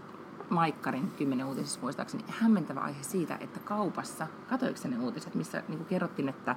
[0.50, 5.88] Maikkarin kymmenen uutisissa muistaakseni hämmentävä aihe siitä, että kaupassa, katoiko ne uutiset, missä niin kuin
[5.88, 6.56] kerrottiin, että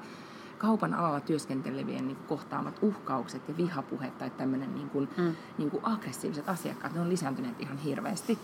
[0.57, 5.35] kaupan alalla työskentelevien niin kuin kohtaamat uhkaukset ja vihapuhe tai tämmöinen niin kuin, mm.
[5.57, 8.39] niin kuin aggressiiviset asiakkaat, ne on lisääntyneet ihan hirveästi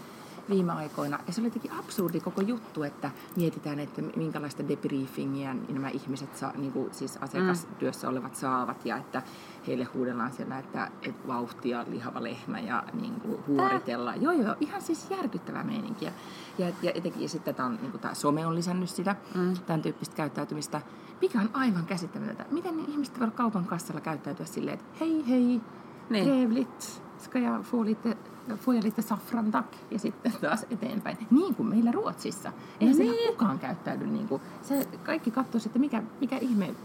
[0.50, 1.20] viime aikoina.
[1.28, 6.52] Ja se oli jotenkin absurdi koko juttu, että mietitään, että minkälaista debriefingiä nämä ihmiset, saa,
[6.58, 9.22] niin kuin, siis asiakastyössä olevat saavat ja että
[9.68, 14.16] heille huudellaan siellä, että, että vauhtia, lihava lehmä ja niin kuin, huoritella.
[14.16, 16.12] Joo, joo, ihan siis järkyttävää meininkiä.
[16.58, 19.54] Ja, ja etenkin ja sitten tämä, on, niin kuin, tämä some on lisännyt sitä, mm.
[19.66, 20.82] tämän tyyppistä käyttäytymistä,
[21.22, 22.46] mikä on aivan käsittämätöntä.
[22.52, 25.62] Miten ihmiset voivat kaupan kassalla käyttäytyä silleen, että hei hei,
[26.10, 26.26] Niin.
[26.26, 28.18] trevligt, ska jag få lite,
[28.58, 29.76] får jag lite saffran tack?
[29.90, 31.18] Ja sitten taas eteenpäin.
[31.30, 32.52] Niin kuin meillä Ruotsissa.
[32.80, 33.14] Eihän niin.
[33.14, 36.76] siellä kukaan käyttäydy niin kuin, se kaikki katsoo että mikä, mikä ihme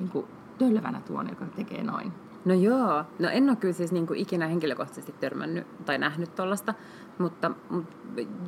[0.00, 0.26] niin kuin,
[0.58, 2.12] tölvänä tuon, joka tekee noin.
[2.44, 6.74] No joo, no en ole kyllä siis niin kuin ikinä henkilökohtaisesti törmännyt tai nähnyt tuollaista,
[7.18, 7.96] mutta, mutta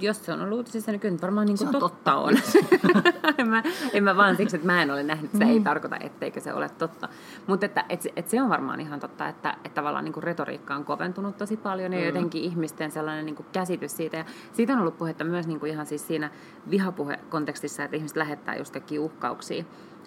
[0.00, 2.34] jos se on ollut uutisissa, niin kyllä varmaan niin kuin Se on totta on.
[3.38, 6.40] en, mä, en mä vaan siksi, että mä en ole nähnyt, sitä ei tarkoita, etteikö
[6.40, 7.08] se ole totta.
[7.46, 10.24] Mutta että, et, se- et se on varmaan ihan totta, että, että tavallaan niin kuin
[10.24, 14.16] retoriikka on koventunut tosi paljon ja jotenkin ihmisten sellainen niin kuin käsitys siitä.
[14.16, 16.30] Ja siitä on ollut puhetta myös niin kuin ihan siis siinä
[16.70, 19.64] vihapuhekontekstissa, että ihmiset lähettää just kaikkia uhkauksia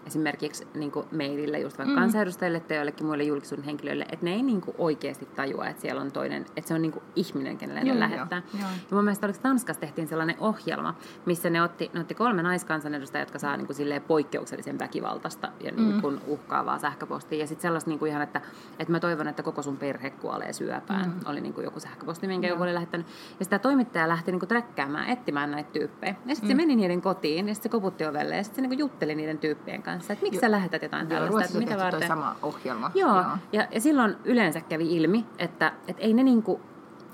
[0.07, 1.99] esimerkiksi niin kuin meille, just vaikka mm.
[1.99, 6.01] kansanedustajille tai joillekin muille julkisuuden henkilöille, että ne ei niin kuin oikeasti tajua, että siellä
[6.01, 8.41] on toinen, että se on niin kuin ihminen, kenelle ne joo, lähettää.
[8.53, 8.61] joo.
[8.61, 13.21] Ja mun mielestä oliko Tanskassa tehtiin sellainen ohjelma, missä ne otti, ne otti kolme naiskansanedustajaa,
[13.21, 17.39] jotka saa niin kuin silleen poikkeuksellisen väkivaltaista ja niin kuin uhkaavaa sähköpostia.
[17.39, 18.41] Ja sitten sellaista niin kuin ihan, että,
[18.79, 21.05] että mä toivon, että koko sun perhe kuolee syöpään.
[21.05, 21.19] Mm.
[21.25, 23.07] Oli niin kuin joku sähköposti, minkä joku oli lähettänyt.
[23.39, 26.15] Ja sitä toimittaja lähti niin kuin träkkäämään, etsimään näitä tyyppejä.
[26.25, 26.51] Ja sitten mm.
[26.51, 29.15] se meni niiden kotiin ja sitten se koputti ovelle ja sitten se niin kuin jutteli
[29.15, 32.07] niiden tyyppien kanssa, että miksi sä lähetät jotain Joo, tällaista, että mitä varten.
[32.07, 32.91] sama ohjelma.
[32.95, 36.61] Joo, Ja, ja silloin yleensä kävi ilmi, että, että ei ne niinku,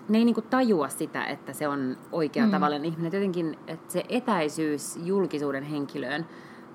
[0.10, 2.52] ne ei niinku tajua sitä, että se on oikea mm.
[2.52, 3.14] tavallinen ihminen.
[3.14, 6.26] Jotenkin, että se etäisyys julkisuuden henkilöön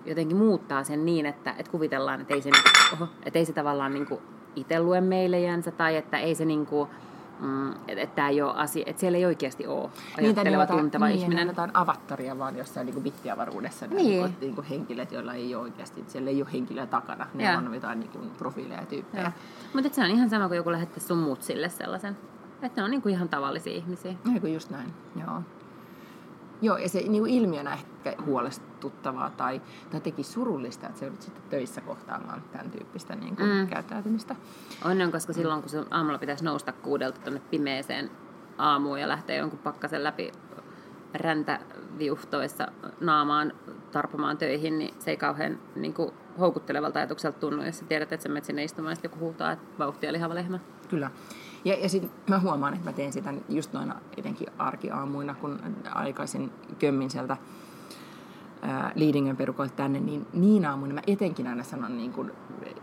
[0.06, 2.50] jotenkin muuttaa sen niin, että, että kuvitellaan, että ei se,
[2.92, 4.22] oho, että ei se tavallaan niinku
[4.56, 6.88] itse lue meillejänsä tai että ei se niinku,
[7.44, 11.18] mm, että, että, tää ei ole asia, että siellä ei oikeasti ole ajatteleva, tunteva niin,
[11.18, 11.46] ihminen.
[11.48, 13.86] jotain avattaria vaan jossain niin bittiavaruudessa.
[13.86, 13.96] Niin.
[13.96, 14.20] Niin.
[14.20, 17.26] Kuin, niin kuin henkilöt, joilla ei ole oikeasti, siellä ei ole henkilöä takana.
[17.34, 19.32] Ne on jotain niin kuin profiileja ja tyyppejä.
[19.74, 22.16] Mutta se on ihan sama kuin joku lähettäisi sun mutsille sellaisen.
[22.62, 24.14] Että ne on niinku ihan tavallisia ihmisiä.
[24.34, 24.92] Eikö just näin,
[25.26, 25.42] joo.
[26.64, 31.22] Joo, ja se niin kuin ilmiönä ehkä huolestuttavaa tai, tai teki surullista, että se joudut
[31.22, 33.66] sitten töissä kohtaamaan tämän tyyppistä niin kuin mm.
[33.66, 34.36] käyttäytymistä.
[34.84, 38.10] Onnen, koska silloin kun sun aamulla pitäisi nousta kuudelta tuonne pimeeseen
[38.58, 40.32] aamuun ja lähteä jonkun pakkasen läpi
[41.14, 42.68] räntäviuhtoissa
[43.00, 43.52] naamaan
[43.94, 48.22] tarpomaan töihin, niin se ei kauhean niin kuin, houkuttelevalta ajatukselta tunnu, jos sä tiedät, että
[48.22, 50.58] sä menet sinne istumaan ja joku huutaa, että vauhtia lihava lehmä.
[50.88, 51.10] Kyllä.
[51.64, 56.52] Ja, ja sitten mä huomaan, että mä teen sitä just noina etenkin arkiaamuina, kun aikaisin
[56.78, 57.36] kömmin sieltä
[58.64, 62.32] ää, Liidingen perukoilta tänne, niin niin aamuina mä etenkin aina sanon niin kuin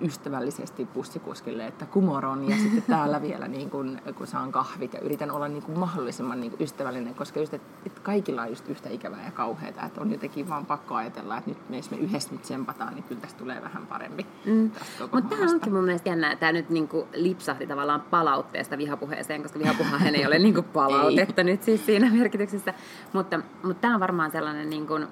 [0.02, 5.32] ystävällisesti pussikuskille, että kumoron ja sitten täällä vielä niin kuin, kun saan kahvit ja yritän
[5.32, 8.89] olla niin kuin mahdollisimman niin kuin ystävällinen, koska just, että, että kaikilla on just yhtä
[8.89, 12.32] ikävää ja kauheata, että on jotenkin vaan pakko ajatella, että nyt me, jos me yhdessä
[12.32, 14.26] nyt tsempataan, niin kyllä tästä tulee vähän parempi.
[14.46, 14.72] Mm.
[15.12, 19.60] Mutta tämä onkin mun mielestä jännä, tämä nyt niin kuin lipsahti tavallaan palautteesta vihapuheeseen, koska
[19.60, 22.74] vihapuhahan ei ole niin kuin palautetta nyt siis siinä merkityksessä,
[23.13, 25.08] mutta, mutta tämä on varmaan sellainen niin kuin,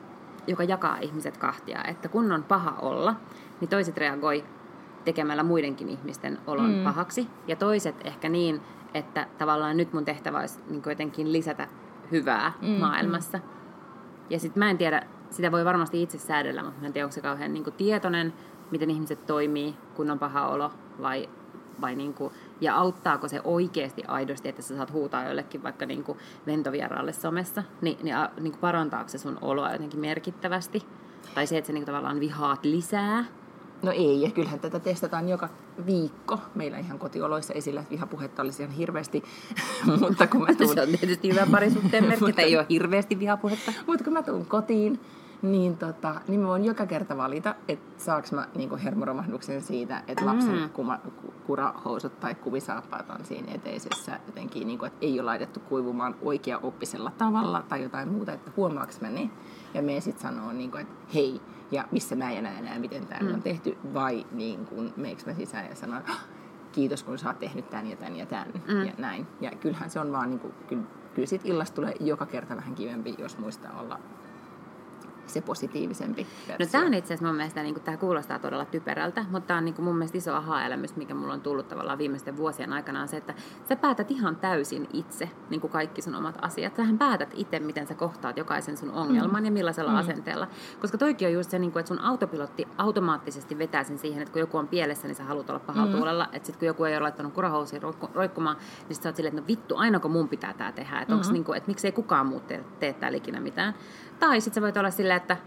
[0.48, 3.16] joka jakaa ihmiset kahtia, että kun on paha olla,
[3.62, 4.44] niin toiset reagoi
[5.06, 6.84] tekemällä muidenkin ihmisten olon mm.
[6.84, 7.28] pahaksi.
[7.48, 8.62] Ja toiset ehkä niin,
[8.94, 11.68] että tavallaan nyt mun tehtävä olisi niin jotenkin lisätä
[12.12, 12.68] hyvää mm.
[12.68, 13.40] maailmassa.
[14.30, 17.14] Ja sitten mä en tiedä, sitä voi varmasti itse säädellä, mutta mä en tiedä, onko
[17.14, 18.34] se kauhean niin tietoinen,
[18.72, 20.72] miten ihmiset toimii, kun on paha olo,
[21.02, 21.30] vai,
[21.82, 26.04] vai niin kuin, ja auttaako se oikeasti aidosti, että sä saat huutaa jollekin vaikka niin
[26.04, 30.86] kuin ventovieraalle somessa, niin, niin, niin kuin parantaako se sun oloa jotenkin merkittävästi?
[31.36, 33.26] Tai se, että sä niin kuin tavallaan vihaat lisää,
[33.82, 35.50] No ei, ja kyllähän tätä testataan joka
[35.86, 36.40] viikko.
[36.56, 39.24] Meillä ihan kotioloissa esillä, että vihapuhetta olisi ihan hirveästi.
[40.00, 40.74] mutta kun mä tuun...
[40.74, 43.74] Se on tietysti hyvä parisuhteen merkki, että ei ole hirveästi vihapuhetta.
[43.88, 45.00] mutta kun mä tuun kotiin,
[45.42, 50.26] niin, tota, niin mä voin joka kerta valita, että saaks mä niinku hermoromahduksen siitä, että
[50.26, 50.70] lapsen mm.
[50.70, 51.00] kuma,
[51.46, 57.64] kurahousut tai kuvisaappaat on siinä eteisessä jotenkin, niinku, että ei ole laitettu kuivumaan oikea-oppisella tavalla
[57.70, 59.32] tai jotain muuta, että huomaaks mä niin.
[59.74, 63.34] Ja me sitten sanoo, niinku, että hei, ja missä mä en enää miten tämä mm.
[63.34, 66.26] on tehty, vai niin kuin meikö mä sisään ja sanon, ah,
[66.72, 68.86] kiitos kun sä oot tehnyt tämän ja tämän ja tämän mm.
[68.86, 69.28] ja näin.
[69.42, 70.84] Ja kyllähän se on vaan, niin kuin, kyllä,
[71.16, 74.00] kyllä sit illasta tulee joka kerta vähän kivempi, jos muistaa olla
[75.30, 76.66] se positiivisempi versio.
[76.66, 79.66] No tämä on itse asiassa mun mielestä, niin tämä kuulostaa todella typerältä, mutta tämä on
[79.66, 83.08] niin kuin mun mielestä iso aha-elämys, mikä mulla on tullut tavallaan viimeisten vuosien aikana, on
[83.08, 83.34] se, että
[83.70, 86.76] sä päätät ihan täysin itse niin kuin kaikki sun omat asiat.
[86.76, 89.46] Sähän päätät itse, miten sä kohtaat jokaisen sun ongelman mm.
[89.46, 89.98] ja millaisella mm.
[89.98, 90.48] asenteella.
[90.82, 94.32] Koska toikin on just se, niin kuin, että sun autopilotti automaattisesti vetää sen siihen, että
[94.32, 95.98] kun joku on pielessä, niin sä haluat olla pahalla mm.
[95.98, 96.30] tuulella.
[96.34, 97.82] Että sitten kun joku ei ole laittanut kurahousia
[98.14, 98.58] roikkumaan,
[98.90, 101.02] niin sä oot silleen, että no vittu, aina kun mun pitää tämä tehdä.
[101.02, 101.34] Että, mm-hmm.
[101.34, 103.74] niin kuin, että miksei kukaan muu tee, tee täällä ikinä mitään.
[104.20, 105.38] Tai sitten sä voit olla silleen, että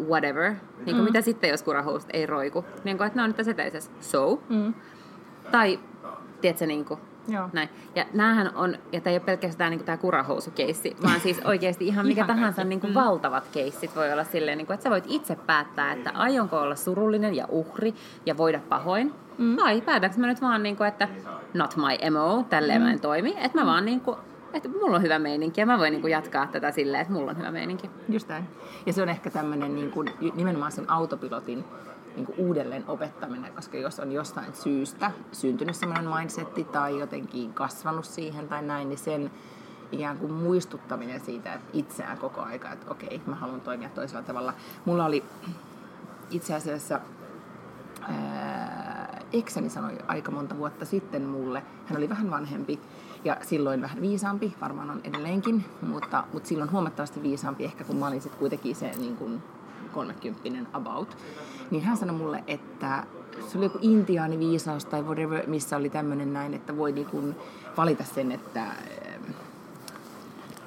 [0.00, 0.50] uh, whatever.
[0.50, 1.04] Niin kuin mm.
[1.04, 2.64] mitä sitten, jos kurahoust ei roiku?
[2.84, 3.90] Niin kuin, että ne on nyt tässä eteisessä.
[4.00, 4.42] So.
[4.48, 4.74] Mm.
[5.50, 5.80] Tai,
[6.40, 7.48] tiedätkö, niin kuin, Joo.
[7.52, 7.68] Näin.
[7.94, 12.06] Ja näähän on, ja tämä ei ole pelkästään niin tämä kurahousukeissi, vaan siis oikeasti ihan
[12.06, 12.94] mikä ihan tahansa niin kuin mm.
[12.94, 16.76] valtavat keissit voi olla silleen, niin kuin, että sä voit itse päättää, että aionko olla
[16.76, 17.94] surullinen ja uhri
[18.26, 19.56] ja voida pahoin, mm.
[19.56, 21.08] vai päätänkö mä nyt vaan, niin kuin, että
[21.54, 22.86] not my MO, tälleen mm.
[22.86, 24.16] mä en toimi, että mä vaan niin kuin,
[24.52, 27.30] että mulla on hyvä meininki ja mä voin niin kuin jatkaa tätä silleen, että mulla
[27.30, 27.90] on hyvä meininki.
[28.08, 28.48] Just näin.
[28.86, 31.64] Ja se on ehkä tämmöinen niin kuin, nimenomaan sen autopilotin
[32.16, 38.04] niin kuin uudelleen opettaminen, koska jos on jostain syystä syntynyt semmoinen mindsetti tai jotenkin kasvanut
[38.04, 39.30] siihen tai näin, niin sen
[39.92, 44.54] ikään kuin muistuttaminen siitä että itseään koko aika, että okei, mä haluan toimia toisella tavalla.
[44.84, 45.24] Mulla oli
[46.30, 47.00] itse asiassa
[48.08, 52.80] ää, ekseni sanoi aika monta vuotta sitten mulle, hän oli vähän vanhempi,
[53.24, 58.06] ja silloin vähän viisaampi, varmaan on edelleenkin, mutta, mutta silloin huomattavasti viisaampi ehkä, kun mä
[58.06, 59.42] olin sitten kuitenkin se niin kuin
[59.92, 61.16] 30 about.
[61.70, 63.04] Niin hän sanoi mulle, että
[63.48, 67.36] se oli joku intiaaniviisaus tai whatever, missä oli tämmöinen näin, että voi niin kuin
[67.76, 68.66] valita sen, että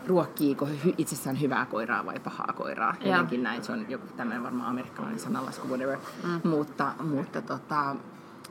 [0.08, 2.96] ruokkiiko itsessään hyvää koiraa vai pahaa koiraa.
[3.06, 5.98] Jotenkin näin, se on joku tämmöinen varmaan amerikkalainen sanalasku, whatever.
[6.24, 6.50] Mm.
[6.50, 7.96] Mutta, mutta tota,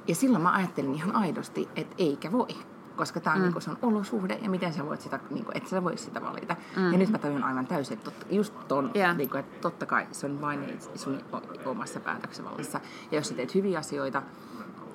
[0.09, 2.57] ja silloin mä ajattelin ihan aidosti, että eikä voi
[2.97, 3.45] koska tämä on, mm.
[3.45, 6.57] niinku, se on olosuhde ja miten sä voit sitä, niinku, et sä voi sitä valita.
[6.77, 6.93] Mm.
[6.93, 9.17] Ja nyt mä tajun aivan täysin, että totta, just ton, yeah.
[9.17, 11.21] niinku, että totta kai se on vain sun
[11.65, 12.81] omassa päätöksevallassa.
[13.11, 14.23] Ja jos sä teet hyviä asioita,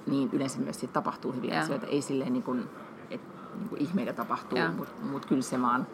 [0.08, 1.64] niin yleensä myös siitä tapahtuu hyviä yeah.
[1.64, 1.88] asioita.
[1.88, 2.70] Ei silleen, niin kuin,
[3.12, 4.76] että niin kuin ihmeitä tapahtuu, yeah.
[4.76, 5.88] mutta mut kyllä se vaan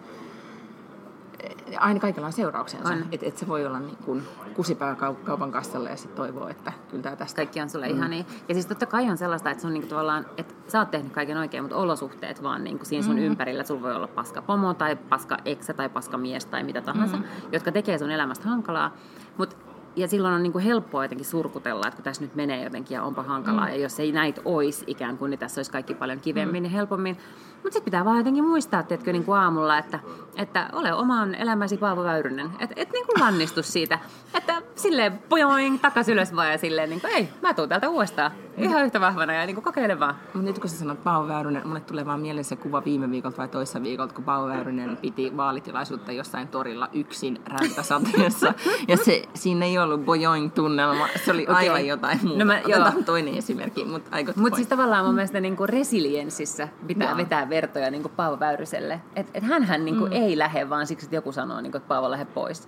[1.80, 2.94] aina kaikilla on seurauksensa.
[3.12, 7.04] Että et se voi olla niin kuin kusipää kaupan kassalle ja sitten toivoo, että kyllä
[7.04, 7.36] tämä tästä...
[7.36, 7.96] Kaikki on sulle mm.
[7.96, 8.26] ihan niin.
[8.50, 10.92] Ja siis totta kai on sellaista, että se on niin kuin tavallaan, että sä oot
[10.92, 13.22] tehnyt kaiken oikein, mutta olosuhteet vaan niin kuin siinä sun mm.
[13.22, 13.64] ympärillä.
[13.64, 17.24] Sulla voi olla paska pomo tai paska eksä tai paska mies tai mitä tahansa, mm.
[17.52, 18.94] jotka tekee sun elämästä hankalaa.
[19.38, 19.56] Mutta
[19.96, 23.04] ja silloin on niin kuin helppoa jotenkin surkutella, että kun tässä nyt menee jotenkin ja
[23.04, 23.66] onpa hankalaa.
[23.66, 23.72] Mm.
[23.72, 26.66] Ja jos ei näitä olisi ikään kuin, niin tässä olisi kaikki paljon kivemmin mm.
[26.66, 27.18] ja helpommin.
[27.64, 30.00] Mutta sitten pitää vaan jotenkin muistaa, teetkö, niin kuin aamulla, että,
[30.36, 32.50] että ole oman elämäsi Paavo Väyrynen.
[32.60, 34.00] Että et niin kuin lannistu siitä.
[34.34, 38.32] Että silleen pojoing, takas ylös vaan ja silleen, niin kuin, ei, mä tuun täältä uudestaan.
[38.58, 40.16] Ihan yhtä vahvana ja niin kuin kokeile vaan.
[40.34, 43.38] Mutta nyt kun sä sanot Paavo Väyrynen, mulle tulee vaan mieleen se kuva viime viikolta
[43.38, 48.54] vai toissa viikolta, kun Paavo Väyrynen piti vaalitilaisuutta jossain torilla yksin räntäsateessa.
[48.88, 51.56] ja se, siinä ei ollut bojoing-tunnelma, se oli okay.
[51.56, 52.40] aivan jotain muuta.
[52.40, 53.04] No mä, Otetaan joo.
[53.04, 57.18] toinen esimerkki, mutta Mutta siis tavallaan mun mielestä niin kuin resilienssissä pitää joo.
[57.18, 59.02] vetää vertoja niin kuin Paavo Väyryselle.
[59.16, 60.18] Että et hänhän niin kuin mm.
[60.22, 62.62] ei lähde vaan siksi, että joku sanoo, niin kuin, että Paavo lähde pois.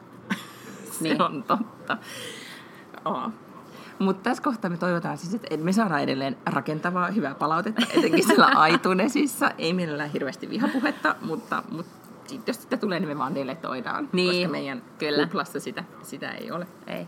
[0.91, 1.21] se Niin.
[1.21, 1.97] on totta.
[3.05, 3.29] Oh.
[3.99, 8.67] Mutta tässä kohtaa me toivotaan siis, että me saadaan edelleen rakentavaa, hyvää palautetta, etenkin siellä
[8.75, 9.51] iTunesissa.
[9.57, 11.91] Ei mielellään hirveästi vihapuhetta, mutta, mutta
[12.47, 15.23] jos sitä tulee, niin me vaan deletoidaan, Niin, koska meidän kyllä.
[15.23, 16.67] kuplassa sitä, sitä ei ole.
[16.87, 17.07] Ei.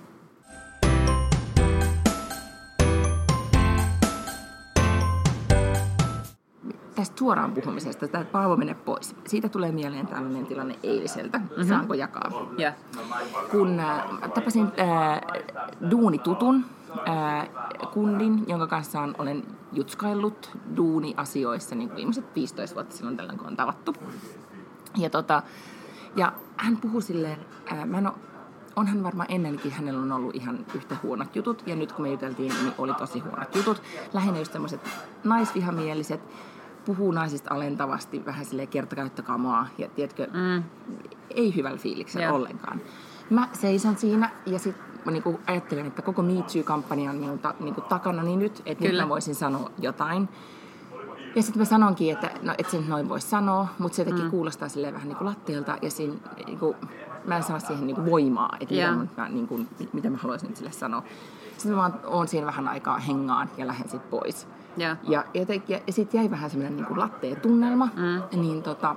[6.98, 9.16] Tästä suoraan puhumisesta, että Paavo mene pois.
[9.28, 11.38] Siitä tulee mieleen tällainen tilanne eiliseltä.
[11.38, 11.68] Mm-hmm.
[11.68, 12.32] Saanko jakaa?
[12.58, 12.72] Joo.
[13.52, 15.22] Kun äh, tapasin äh,
[15.92, 16.66] duunitutun
[17.10, 17.50] äh,
[17.94, 23.48] kundin, jonka kanssa on, olen jutskaillut duuniasioissa niin kuin viimeiset 15 vuotta silloin tällöin, kun
[23.48, 23.94] on tavattu.
[24.98, 25.44] Ja, tota,
[26.16, 27.38] ja hän puhui silleen,
[27.72, 28.16] äh, mä en ole,
[28.76, 32.54] onhan varmaan ennenkin hänellä on ollut ihan yhtä huonot jutut, ja nyt kun me juteltiin,
[32.62, 33.82] niin oli tosi huonot jutut.
[34.14, 34.82] Lähinnä just semmoiset
[35.24, 36.22] naisvihamieliset,
[36.88, 40.64] puhuu naisista alentavasti, vähän silleen kertakäyttökamaa, ja tiedätkö, mm.
[41.30, 42.36] ei hyvällä fiiliksellä Joo.
[42.36, 42.82] ollenkaan.
[43.30, 47.54] Mä seison siinä, ja sitten mä niinku ajattelen, että koko Me Too-kampanja on minun ta,
[47.60, 50.30] niinku takana niin nyt, että nyt mä voisin sanoa jotain.
[51.36, 54.32] Ja sitten mä sanonkin, että no et sen noin voi sanoa, mutta se jotenkin mm.
[54.32, 56.14] kuulostaa silleen vähän niin kuin latteelta ja siinä,
[56.46, 56.76] niin kuin,
[57.26, 59.06] mä en saa siihen niin kuin voimaa, että mitä, Joo.
[59.18, 61.04] mä, niin kuin, mitä mä haluaisin nyt sille sanoa.
[61.58, 64.48] Sitten mä vaan oon siinä vähän aikaa hengaan ja lähden sitten pois.
[64.78, 64.96] Joo.
[65.04, 68.42] Ja, jotenkin, ja, ja sitten jäi vähän semmoinen niin latteen tunnelma, mm.
[68.42, 68.96] niin tota,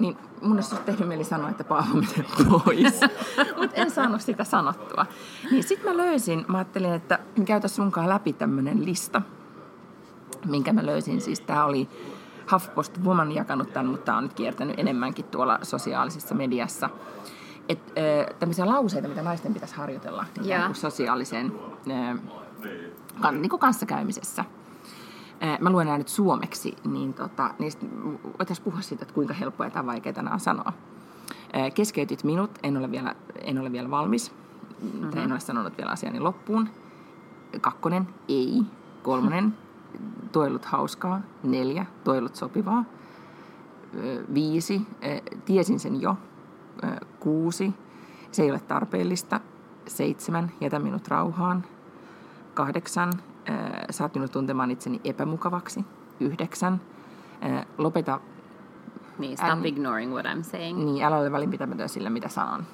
[0.00, 3.00] niin mun olisi tehnyt mieli sanoa, että Paavo menee pois.
[3.60, 5.06] Mutta en saanut sitä sanottua.
[5.50, 9.22] Niin sitten mä löysin, mä ajattelin, että käytä sunkaan läpi tämmönen lista,
[10.46, 11.20] minkä mä löysin.
[11.20, 11.88] Siis tää oli
[12.52, 16.90] HuffPost Woman jakanut tämän, mutta tää on nyt kiertänyt enemmänkin tuolla sosiaalisessa mediassa.
[17.68, 21.52] Et, äh, tämmöisiä lauseita, mitä naisten pitäisi harjoitella niin sosiaaliseen
[21.90, 22.18] äh,
[23.20, 24.44] kan, niin kanssakäymisessä.
[25.42, 27.86] Äh, Mä luen nämä nyt suomeksi, niin tota, niistä
[28.38, 30.72] voitaisiin puhua siitä, että kuinka helppoa tai vaikeaa nämä on sanoa.
[31.56, 34.32] Äh, Keskeytit minut, en ole vielä, en ole vielä valmis,
[34.82, 35.10] mm-hmm.
[35.10, 36.68] tai en ole sanonut vielä asiani loppuun.
[37.60, 38.62] Kakkonen, ei.
[39.02, 39.54] Kolmonen,
[40.32, 41.20] toi ei ollut hauskaa.
[41.42, 42.84] Neljä, toi ei ollut sopivaa.
[43.94, 44.86] Ö, Viisi,
[45.44, 46.16] tiesin sen jo.
[47.20, 47.74] Kuusi,
[48.32, 49.40] se ei ole tarpeellista.
[49.86, 51.64] Seitsemän, jätä minut rauhaan.
[52.54, 53.12] Kahdeksan,
[53.90, 55.84] saat minut tuntemaan itseni epämukavaksi.
[56.20, 56.80] Yhdeksän,
[57.60, 58.20] ö, lopeta,
[59.18, 60.78] Niin, stop Än- ignoring what I'm saying.
[60.84, 62.66] niin älä ole välinpitämätön sillä, mitä sanon.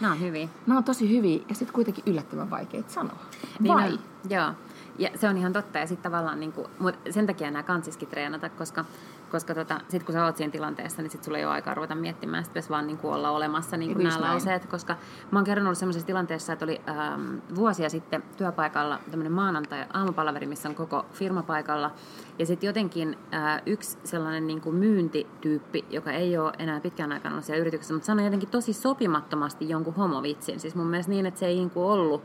[0.00, 0.48] Nämä on hyviä.
[0.66, 3.16] Ne on tosi hyviä ja sitten kuitenkin yllättävän vaikeita sanoa.
[3.60, 3.92] Niin Vai?
[3.92, 3.98] on,
[4.30, 4.50] joo.
[4.98, 5.78] Ja se on ihan totta.
[5.78, 8.84] Ja sitten tavallaan, niin kuin, mut sen takia nämä kansiskin treenata, koska,
[9.34, 11.94] koska tota, sitten kun sä oot siinä tilanteessa, niin sitten sulla ei ole aikaa ruveta
[11.94, 14.30] miettimään, sitten pitäisi vaan niin kuin olla olemassa niin kuin nämä näin.
[14.30, 14.66] lauseet.
[14.66, 14.96] Koska
[15.30, 20.46] mä oon kerran ollut sellaisessa tilanteessa, että oli ähm, vuosia sitten työpaikalla tämmöinen maanantai aamupalaveri,
[20.46, 21.90] missä on koko firma paikalla.
[22.38, 27.34] Ja sitten jotenkin äh, yksi sellainen niin kuin myyntityyppi, joka ei ole enää pitkään aikana
[27.34, 30.60] ollut siellä yrityksessä, mutta sanoi jotenkin tosi sopimattomasti jonkun homovitsin.
[30.60, 32.22] Siis mun mielestä niin, että se ei niin kuin ollut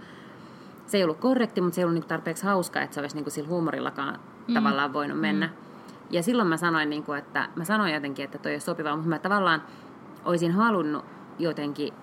[0.88, 3.30] se ei ollut korrekti, mutta se ei ollut niinku tarpeeksi hauska, että se olisi niinku
[3.30, 4.54] sillä huumorillakaan mm.
[4.54, 5.48] tavallaan voinut mennä.
[5.48, 5.69] Mm.
[6.10, 9.10] Ja silloin mä sanoin, niinku, että mä sanoin jotenkin, että toi ei ole sopivaa, mutta
[9.10, 9.64] mä tavallaan
[10.26, 11.06] olisin halunnut
[11.40, 11.94] jotenkin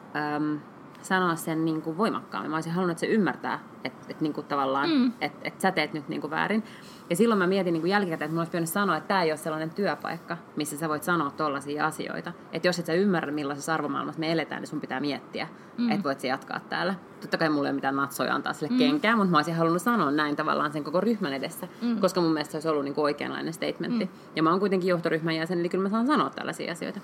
[1.07, 2.51] sanoa sen niinku voimakkaammin.
[2.51, 5.13] Mä olisin halunnut, että se ymmärtää, että et, niinku tavallaan, mm.
[5.21, 6.63] että et sä teet nyt niinku väärin.
[7.11, 9.37] Ja silloin mä mietin niinku jälkikäteen, että mulla olisi pitänyt sanoa, että tämä ei ole
[9.37, 12.33] sellainen työpaikka, missä sä voit sanoa tollaisia asioita.
[12.53, 15.91] Että jos et sä ymmärrä, millaisessa arvomaailmassa me eletään, niin sun pitää miettiä, mm.
[15.91, 16.95] että voit sä jatkaa täällä.
[17.21, 18.79] Totta kai mulla ei ole mitään natsoja antaa sille mm.
[18.79, 22.01] kenkään, mutta mä olisin halunnut sanoa näin tavallaan sen koko ryhmän edessä, mm.
[22.01, 24.05] koska mun mielestä se olisi ollut niinku oikeanlainen statementti.
[24.05, 24.11] Mm.
[24.37, 27.01] Ja mä oon kuitenkin johtoryhmän jäsen, eli kyllä mä saan sanoa tällaisia asioita.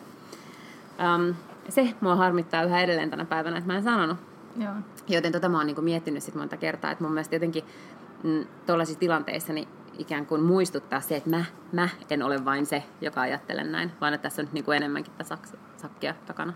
[1.16, 1.34] Um,
[1.68, 4.18] se mua harmittaa yhä edelleen tänä päivänä, että mä en sanonut.
[4.56, 4.72] Joo.
[5.08, 7.64] Joten tota mä oon niinku miettinyt sit monta kertaa, että mun mielestä jotenkin
[8.22, 12.84] mm, tuollaisissa tilanteissa niin ikään kuin muistuttaa se, että mä, mä en ole vain se,
[13.00, 16.52] joka ajattelen näin, vaan että tässä on niinku enemmänkin tätä saks- sakkia takana.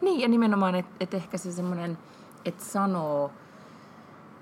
[0.00, 1.98] Niin, ja nimenomaan, että et ehkä se semmoinen,
[2.44, 3.32] että sanoo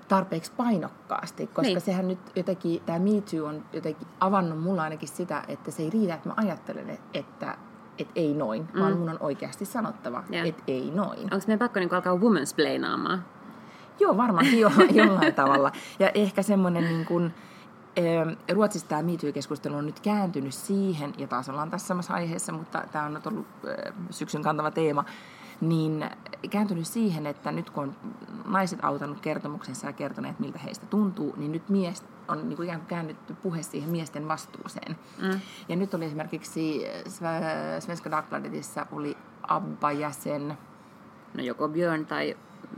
[0.07, 1.81] tarpeeksi painokkaasti, koska niin.
[1.81, 5.89] sehän nyt jotenkin, tämä Me Too on jotenkin avannut mulla ainakin sitä, että se ei
[5.89, 7.57] riitä, että mä ajattelen, että,
[7.99, 8.79] että ei noin, mm.
[8.79, 10.45] vaan mun on oikeasti sanottava, Joo.
[10.45, 11.19] että ei noin.
[11.19, 13.25] Onko meidän pakko niinku alkaa womansplainaamaan?
[13.99, 15.71] Joo, varmaankin jo, jollain tavalla.
[15.99, 17.33] Ja ehkä semmoinen niin kuin,
[18.53, 23.05] Ruotsissa tämä MeToo-keskustelu on nyt kääntynyt siihen, ja taas ollaan tässä samassa aiheessa, mutta tämä
[23.05, 23.47] on nyt ollut
[24.09, 25.05] syksyn kantava teema,
[25.61, 26.05] niin
[26.49, 27.95] kääntynyt siihen, että nyt kun on
[28.45, 32.79] naiset autanut kertomuksensa ja kertoneet, miltä heistä tuntuu, niin nyt mies on niin kuin ikään
[32.79, 34.95] kuin käännytty puhe siihen miesten vastuuseen.
[35.21, 35.39] Mm.
[35.69, 39.17] Ja nyt oli esimerkiksi Sve- Svenska Dagbladetissa oli
[39.47, 40.57] ABBA-jäsen,
[41.33, 42.37] No joko Björn tai,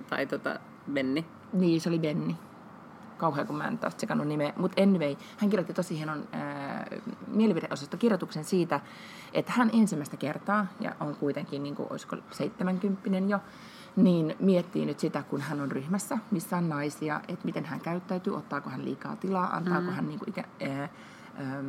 [0.09, 0.59] tai tota
[0.93, 1.25] Benni.
[1.53, 2.37] Niin, se oli Benni.
[3.21, 4.53] Kauhea, kun mä en taas tsekannut nimeä.
[4.57, 6.87] Mutta anyway, hän kirjoitti tosi hienon ää,
[7.27, 8.79] mielipideosastokirjoituksen siitä,
[9.33, 13.39] että hän ensimmäistä kertaa, ja on kuitenkin, niin kuin, olisiko 70 jo,
[13.95, 18.35] niin miettii nyt sitä, kun hän on ryhmässä, missä on naisia, että miten hän käyttäytyy,
[18.35, 19.95] ottaako hän liikaa tilaa, antaako mm.
[19.95, 20.89] hän niin kuin ikä, ää,
[21.37, 21.63] ää,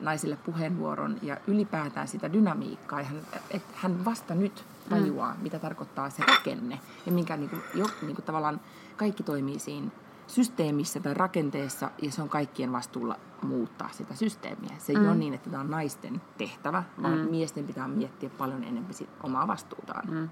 [0.00, 3.00] naisille puheenvuoron ja ylipäätään sitä dynamiikkaa.
[3.00, 3.20] Ja hän,
[3.50, 5.42] että hän vasta nyt tajuaa, mm.
[5.42, 8.60] mitä tarkoittaa se rakenne ja minkä niin kuin, jo, niin kuin tavallaan
[8.96, 9.90] kaikki toimii siinä
[10.26, 14.74] systeemissä tai rakenteessa ja se on kaikkien vastuulla muuttaa sitä systeemiä.
[14.78, 15.06] Se ei mm.
[15.06, 17.30] ole niin, että tämä on naisten tehtävä, vaan mm.
[17.30, 20.10] miesten pitää miettiä paljon enemmän sit omaa vastuutaan.
[20.10, 20.28] Mm.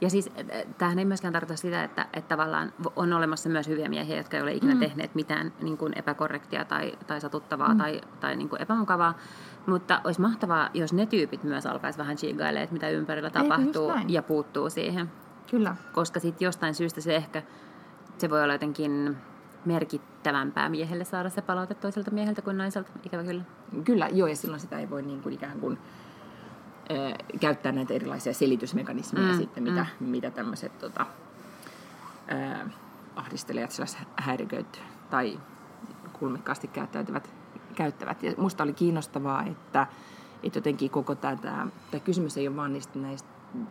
[0.00, 0.30] Ja siis
[0.78, 4.42] tämähän ei myöskään tarkoita sitä, että, että tavallaan on olemassa myös hyviä miehiä, jotka ei
[4.42, 4.80] ole ikinä mm.
[4.80, 7.78] tehneet mitään niin kuin epäkorrektia tai, tai satuttavaa mm.
[7.78, 9.14] tai, tai niin kuin epämukavaa.
[9.66, 14.22] Mutta olisi mahtavaa, jos ne tyypit myös alkaisi vähän chigailemaan, että mitä ympärillä tapahtuu ja
[14.22, 15.10] puuttuu siihen.
[15.50, 15.76] Kyllä.
[15.92, 17.42] Koska sitten jostain syystä se ehkä
[18.18, 19.16] se voi olla jotenkin
[19.64, 23.42] merkittävämpää miehelle saada se palaute toiselta mieheltä kuin naiselta, ikävä kyllä.
[23.84, 25.78] Kyllä, joo, ja silloin sitä ei voi niin kuin ikään kuin
[26.90, 30.06] äh, käyttää näitä erilaisia selitysmekanismeja mm, sitten, mitä, mm.
[30.06, 31.06] mitä tämmöiset tota,
[33.16, 33.70] ahdistelijat
[34.16, 35.40] häiriköit tai
[36.12, 37.30] kulmikkaasti käyttäytyvät
[37.74, 38.22] käyttävät.
[38.22, 39.86] Ja musta oli kiinnostavaa, että,
[40.42, 43.28] että jotenkin koko tämä, tämä, tämä kysymys ei ole vain niistä näistä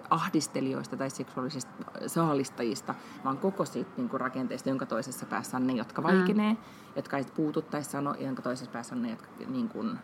[0.10, 1.72] ahdistelijoista tai seksuaalisista
[2.08, 6.08] saalistajista, vaan koko siitä niin kuin rakenteesta, jonka toisessa päässä on ne, jotka mm.
[6.08, 6.60] vaikenee, mm.
[6.96, 10.00] jotka ei puutu tai sano, ja jonka toisessa päässä on ne, jotka niin kuin,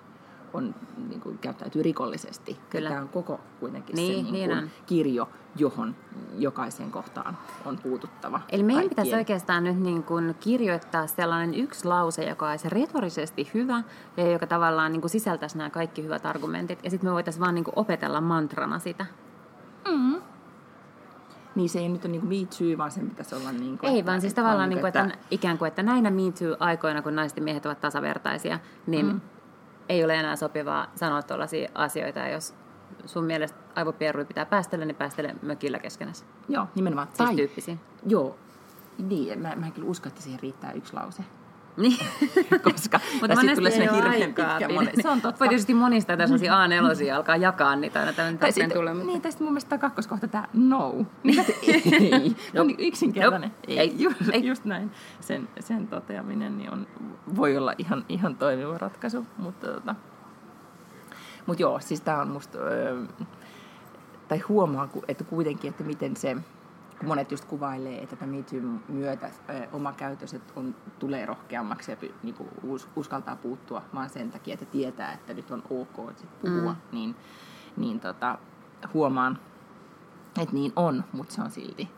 [0.53, 0.75] on,
[1.09, 2.57] niin kuin, käyttäytyy rikollisesti.
[2.69, 2.89] Kyllä.
[2.89, 5.95] Tämä on koko kuitenkin niin, se niin kuin, niin kirjo, johon
[6.37, 8.41] jokaiseen kohtaan on puututtava.
[8.49, 8.89] Eli meidän kaikkien.
[8.89, 13.83] pitäisi oikeastaan nyt niin kuin kirjoittaa sellainen yksi lause, joka olisi retorisesti hyvä
[14.17, 16.79] ja joka tavallaan niin kuin sisältäisi nämä kaikki hyvät argumentit.
[16.83, 19.05] Ja sitten me voitaisiin vaan niin kuin opetella mantrana sitä.
[19.87, 20.21] Mm.
[21.55, 23.89] Niin se ei nyt ole niin kuin Me Too, vaan sen pitäisi olla niin kuin,
[23.91, 27.01] Ei, että, vaan siis tavallaan niin kuin, että, että, ikään kuin, että näinä Me Too-aikoina,
[27.01, 29.21] kun naiset ja miehet ovat tasavertaisia, niin mm.
[29.89, 32.55] ei ole enää sopivaa sanoa tuollaisia asioita, jos
[33.05, 36.25] sun mielestä aivopierui pitää päästellä, niin päästele mökillä keskenässä.
[36.49, 37.07] Joo, nimenomaan.
[37.07, 37.77] Siis tai, tyyppisiä.
[38.07, 38.35] Joo,
[38.97, 41.23] niin, mä, mä en kyllä usko, että siihen riittää yksi lause.
[41.79, 41.97] Niin.
[42.71, 44.69] Koska Mutta monesti tulee sinne hirveän pitkä.
[44.73, 45.39] Moni, se on totta.
[45.39, 48.93] Voi tietysti monista sellaisia A4 alkaa jakaa niitä aina tämän tai sitten, tulee.
[48.93, 50.95] Niin, tästä mun mielestä tämä kakkoskohta, tämä no.
[51.23, 51.43] Niin,
[52.13, 52.35] ei.
[52.53, 53.49] no, niin yksinkertainen.
[53.49, 53.81] Nope.
[53.81, 53.95] Ei.
[53.97, 54.47] Just, ei.
[54.47, 54.91] just näin.
[55.19, 56.87] Sen, sen toteaminen niin on,
[57.35, 59.25] voi olla ihan, ihan toimiva ratkaisu.
[59.37, 59.95] Mutta tota,
[61.45, 62.57] mut joo, siis tämä on musta...
[62.59, 63.01] Öö,
[64.27, 66.37] tai huomaa, että kuitenkin, että miten se
[67.03, 69.31] monet just kuvailee, että tämä MeToo myötä
[69.73, 74.65] oma käytös on, tulee rohkeammaksi ja niin kuin us, uskaltaa puuttua vaan sen takia, että
[74.65, 76.77] tietää, että nyt on ok sit puhua, mm.
[76.91, 77.15] niin,
[77.77, 78.37] niin tota,
[78.93, 79.39] huomaan,
[80.41, 81.89] että niin on, mutta se on silti,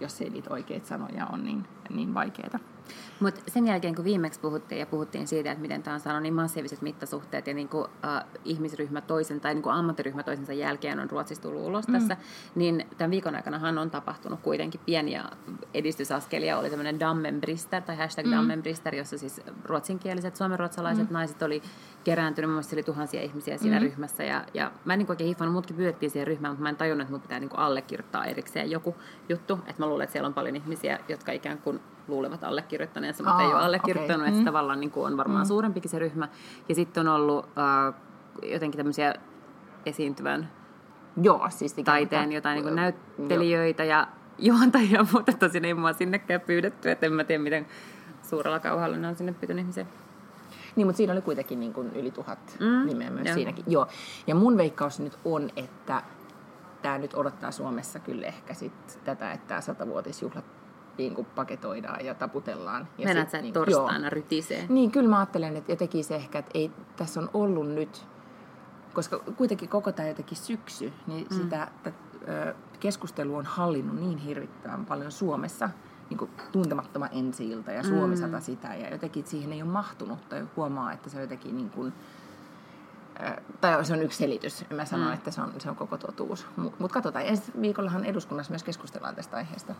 [0.00, 2.73] jos ei niitä oikeita sanoja on, niin, niin vaikeaa.
[3.20, 6.34] Mutta sen jälkeen, kun viimeksi puhuttiin ja puhuttiin siitä, että miten tämä on saanut niin
[6.34, 11.10] massiiviset mittasuhteet ja niin kuin, uh, ihmisryhmä toisen tai niin kuin ammattiryhmä toisensa jälkeen on
[11.10, 11.92] Ruotsissa tullut ulos mm.
[11.92, 12.16] tässä,
[12.54, 15.24] niin tämän viikon aikana on tapahtunut kuitenkin pieniä
[15.74, 16.58] edistysaskelia.
[16.58, 18.32] Oli tämmöinen Dammenbrister tai hashtag mm.
[18.32, 21.14] Dammenbrister, jossa siis ruotsinkieliset suomenruotsalaiset mm.
[21.14, 21.62] naiset oli
[22.04, 23.82] kerääntynyt, mun oli tuhansia ihmisiä siinä mm.
[23.82, 26.76] ryhmässä ja, ja mä en niin oikein hiffannut, mutkin pyydettiin siihen ryhmään, mutta mä en
[26.76, 28.96] tajunnut, että mun pitää niin kuin allekirjoittaa erikseen joku
[29.28, 33.36] juttu, että mä luulen, että siellä on paljon ihmisiä, jotka ikään kuin luulevat allekirjoittaneensa, mutta
[33.36, 34.28] Aa, ei ole allekirjoittanut, okay.
[34.28, 34.44] että mm.
[34.44, 35.48] tavallaan niin kuin on varmaan mm.
[35.48, 36.28] suurempikin se ryhmä.
[36.68, 37.94] Ja sitten on ollut uh,
[38.42, 39.14] jotenkin tämmöisiä
[39.86, 40.50] esiintyvän
[41.22, 46.90] Joo, siis taiteen jotain niin kuin näyttelijöitä ja juontajia, mutta tosin ei mua sinnekään pyydetty,
[46.90, 47.66] että en mä tiedä, miten
[48.22, 49.86] suurella kauhalla ne on sinne pyytänyt ihmisiä.
[50.76, 53.34] Niin, mutta siinä oli kuitenkin niin kuin yli tuhat mm, nimeä myös joo.
[53.34, 53.64] siinäkin.
[53.68, 53.86] Joo.
[54.26, 56.02] Ja mun veikkaus nyt on, että
[56.82, 60.44] tämä nyt odottaa Suomessa kyllä ehkä sit tätä, että tämä satavuotisjuhlat
[60.98, 62.88] niin kuin paketoidaan ja taputellaan.
[62.98, 64.10] Ja Mennät sä niin, torstaina joo.
[64.10, 64.66] rytisee?
[64.68, 68.06] Niin, kyllä mä ajattelen, että jotenkin se ehkä, että ei, tässä on ollut nyt,
[68.94, 71.36] koska kuitenkin koko tämä jotenkin syksy, niin mm.
[71.36, 71.92] sitä että,
[72.80, 75.70] keskustelu on hallinnut niin hirvittävän paljon Suomessa,
[76.10, 78.40] niin kuin tuntemattoman ensi ja Suomi mm.
[78.40, 81.92] sitä, ja jotenkin siihen ei ole mahtunut, tai huomaa, että se on jotenkin niin kuin,
[83.60, 84.64] tai se on yksi selitys.
[84.70, 85.14] Mä sanon, mm.
[85.14, 86.46] että se on, se on koko totuus.
[86.56, 87.26] Mutta mut katsotaan.
[87.26, 89.74] Ensi viikollahan eduskunnassa myös keskustellaan tästä aiheesta.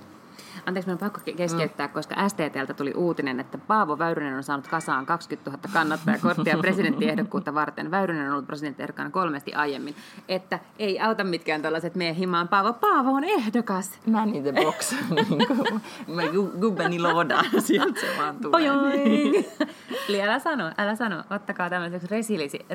[0.67, 1.93] Anteeksi, minun on pakko keskeyttää, mm.
[1.93, 7.91] koska STTltä tuli uutinen, että Paavo Väyrynen on saanut kasaan 20 000 kannattajakorttia presidenttiehdokkuutta varten.
[7.91, 9.95] Väyrynen on ollut presidenttiehdokkaana kolmesti aiemmin.
[10.29, 12.49] Että ei auta mitkään tällaiset meidän himaan.
[12.49, 13.99] Paavo, Paavo on ehdokas.
[14.07, 14.95] Man in the box.
[16.07, 17.45] niin gubbeni looda.
[17.59, 18.65] Sieltä se vaan tulee.
[20.09, 21.25] Eli älä sano, älä sano.
[21.31, 22.67] Ottakaa tämmöiseksi resilienssi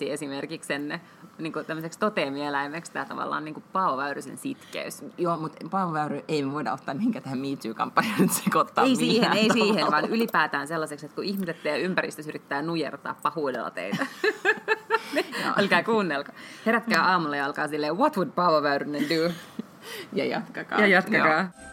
[0.00, 1.00] esimerkiksi sen
[1.38, 5.04] niin kuin tämmöiseksi toteemieläimeksi tämä tavallaan niin kuin Paavo Väyrysen sitkeys.
[5.18, 9.48] Joo, mutta Paavo Väyry ei me voida ottaa mihinkään tähän MeToo-kampanjaan sekoittaa Ei siihen, ei
[9.48, 9.64] tavalla.
[9.64, 14.06] siihen, vaan ylipäätään sellaiseksi, että kun ihmiset ja ympäristössä yrittää nujertaa pahuudella teitä.
[15.58, 16.32] Älkää kuunnelko.
[16.66, 19.32] Herätkää aamulla ja alkaa silleen, what would Paavo Väyrynen do?
[20.12, 20.80] Ja jatkakaa.
[20.80, 21.38] Ja jatkakaa.
[21.38, 21.71] Joo.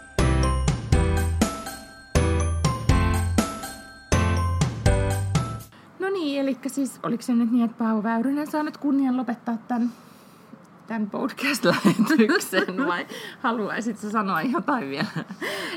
[6.20, 9.92] Niin, eli siis oliko se nyt niin, että Paavo Väyrynen saa nyt kunnian lopettaa tämän,
[10.90, 13.08] tämän podcast-lähetyksen vai
[13.44, 15.08] haluaisitko sanoa jotain vielä,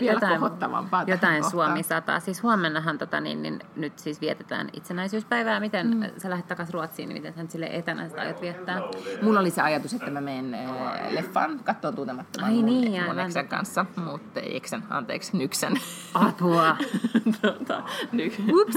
[0.01, 1.51] vielä Jotain- kohottavampaa Jotain?
[1.51, 2.21] Suomi sataa.
[2.21, 5.61] Siis huomennahan tota, niin, niin, nyt siis vietetään itsenäisyyspäivää.
[5.61, 6.05] Miten mm.
[6.19, 8.81] sä lähdet takaisin Ruotsiin, niin miten sä sille etänä sitä aiot viettää?
[9.23, 10.71] Mulla oli se ajatus, että mä menen äh,
[11.11, 15.81] leffan katsomaan tuntemattoman Ai mun, niin, mun eksen kanssa, mutta ei eksen, anteeksi, nyksen.
[16.15, 16.77] Apua!
[17.43, 17.83] tota,
[18.13, 18.75] ny- Ups!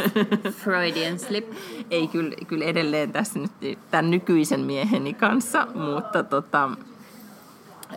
[0.51, 1.51] Freudian slip.
[1.91, 6.69] ei kyllä, kyllä edelleen tässä nyt tämän nykyisen mieheni kanssa, mutta tota,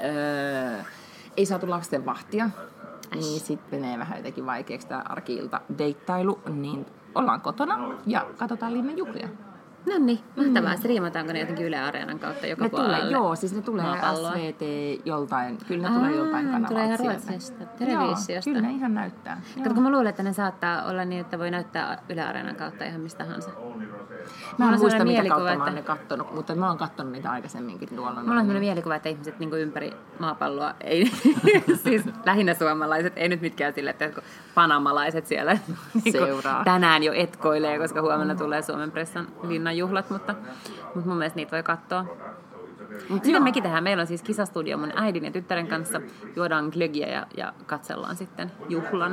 [0.05, 0.79] öö,
[1.37, 2.51] ei saatu lasten vahtia,
[3.14, 8.99] niin sitten menee vähän jotenkin vaikeaksi tämä arkiilta deittailu, niin ollaan kotona ja katsotaan linnan
[8.99, 9.29] juhlia.
[9.87, 10.70] No niin, mahtavaa.
[10.70, 10.79] Mm.
[10.79, 12.97] Striimataanko ne jotenkin Yle Areenan kautta joka Ne puolelle?
[12.97, 14.33] tulee, joo, siis ne tulee maapalloa?
[14.33, 14.61] SVT
[15.05, 16.99] joltain, kyllä ne tulee joltain Aa, kanavalta tulee ihan.
[16.99, 18.33] Ruotsista, televisiosta.
[18.33, 19.41] Joo, kyllä ne ihan näyttää.
[19.59, 22.85] Kato, kun mä luulen, että ne saattaa olla niin, että voi näyttää Yle Areenan kautta
[22.85, 23.51] ihan mistä tahansa.
[24.59, 27.31] Mä en muista, mitä kautta mä oon että- ne kattonut, mutta mä oon kattonut niitä
[27.31, 28.20] aikaisemminkin tuolla.
[28.20, 31.11] Mulla on sellainen mielikuva, että ihmiset niin ympäri maapalloa, ei,
[31.85, 34.11] siis lähinnä suomalaiset, ei nyt mitkään sille, että
[34.55, 35.53] panamalaiset siellä
[36.05, 36.64] niin Seuraa.
[36.64, 40.35] tänään jo etkoilee, koska huomenna tulee Suomen pressan linnanjuhlat, mutta,
[40.95, 42.05] mutta mun mielestä niitä voi katsoa.
[43.09, 43.84] Mutta sitten mekin tehdään.
[43.84, 46.01] Meillä on siis kisastudio mun äidin ja tyttären kanssa.
[46.36, 49.12] Juodaan glögiä ja, ja katsellaan sitten juhlan.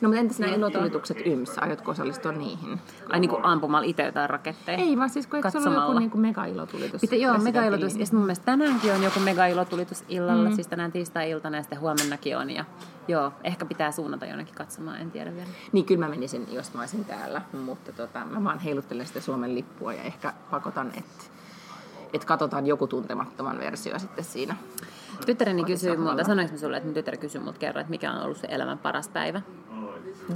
[0.00, 1.58] No mutta entäs nämä ilotulitukset YMS?
[1.58, 2.80] Aiotko osallistua niihin?
[3.08, 4.78] Ai niin kuin ampumalla itse jotain raketteja.
[4.78, 7.00] Ei vaan siis, kun eikö se ollut joku niin kuin mega-ilotulitus?
[7.00, 7.82] Pitä, joo, mega-ilotus.
[7.98, 10.54] Ja sitten mun mielestä tänäänkin on joku mega-ilotulitus illalla, mm.
[10.54, 12.50] siis tänään tiistai-iltana ja sitten huomennakin on.
[12.50, 12.64] Ja
[13.08, 15.48] joo, ehkä pitää suunnata jonnekin katsomaan, en tiedä vielä.
[15.72, 19.54] Niin kyllä mä menisin, jos mä olisin täällä, mutta tota, mä vaan heiluttelen sitä Suomen
[19.54, 21.24] lippua ja ehkä pakotan, että
[22.12, 24.56] et katsotaan joku tuntemattoman versio sitten siinä.
[25.26, 28.22] Tyttäreni kysyi multa, sanoinko mä sulle, että mun tytär kysyi multa kerran, että mikä on
[28.22, 29.42] ollut se elämän paras päivä.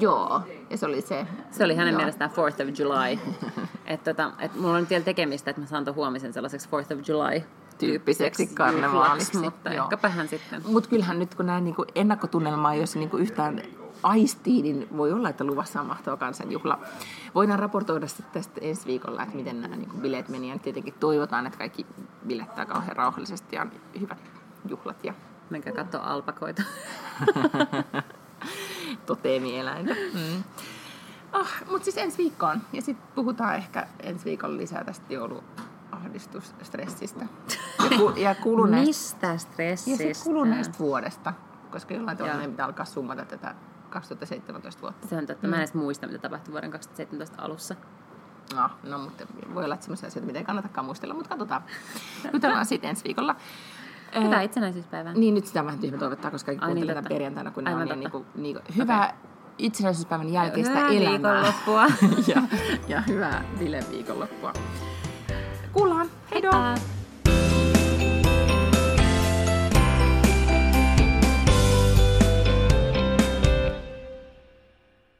[0.00, 1.26] Joo, ja se oli se.
[1.50, 1.98] Se oli hänen Joo.
[1.98, 3.18] mielestään 4th of July.
[3.86, 6.98] että tota, et mulla on nyt vielä tekemistä, että mä saan tuon huomisen sellaiseksi 4th
[6.98, 7.42] of July
[7.78, 9.84] Tyyppiseksi karnevaaliksi, Mutta joo.
[9.84, 10.62] ehkäpä hän sitten.
[10.66, 13.62] Mutta kyllähän nyt kun näin niinku ennakkotunnelmaa, jos niinku yhtään
[14.04, 16.78] aistii, niin voi olla, että luvassa on mahtava kansanjuhla.
[17.34, 20.50] Voidaan raportoida sitten tästä ensi viikolla, että miten nämä niinku bileet meni.
[20.50, 21.86] Ja tietenkin toivotaan, että kaikki
[22.26, 24.18] bilettää kauhean rauhallisesti ja on hyvät
[24.68, 25.14] juhlat ja
[25.50, 26.62] Menkää katsoa alpakoita.
[29.06, 29.94] toteemieläintä.
[29.94, 30.42] Mm.
[31.32, 32.60] Oh, Mutta siis ensi viikkoon.
[32.72, 37.26] Ja sitten puhutaan ehkä ensi viikolla lisää tästä jouluahdistusstressistä.
[37.90, 40.14] Ja, ku, ja kuluneesta, Mistä ja stressistä?
[40.14, 41.32] sit kuluneesta vuodesta.
[41.70, 43.54] Koska jollain tavalla meidän pitää alkaa summata tätä
[43.94, 45.08] 2017 vuotta.
[45.08, 45.46] Se on totta.
[45.48, 47.74] Mä en edes muista, mitä tapahtui vuoden 2017 alussa.
[48.54, 51.62] No, no mutta voi olla, että sellaisia asioita, mitä ei kannatakaan muistella, mutta katsotaan.
[52.32, 53.36] Jutellaan siitä ensi viikolla.
[54.24, 55.12] Hyvää Ää, itsenäisyyspäivää.
[55.12, 57.08] Niin, nyt sitä on vähän tyhmä toivottaa, koska kaikki Ai niin, totta.
[57.08, 59.16] perjantaina, kun ne on Aivan niin, niin, niin hyvää
[59.58, 61.10] itsenäisyyspäivän jälkeistä Hyvää elämää.
[61.10, 61.86] viikonloppua.
[62.34, 62.42] ja,
[62.88, 64.52] ja hyvää bileviikonloppua.
[65.72, 66.06] Kuullaan.
[66.30, 66.52] Heidoo!
[66.52, 66.93] Heippa!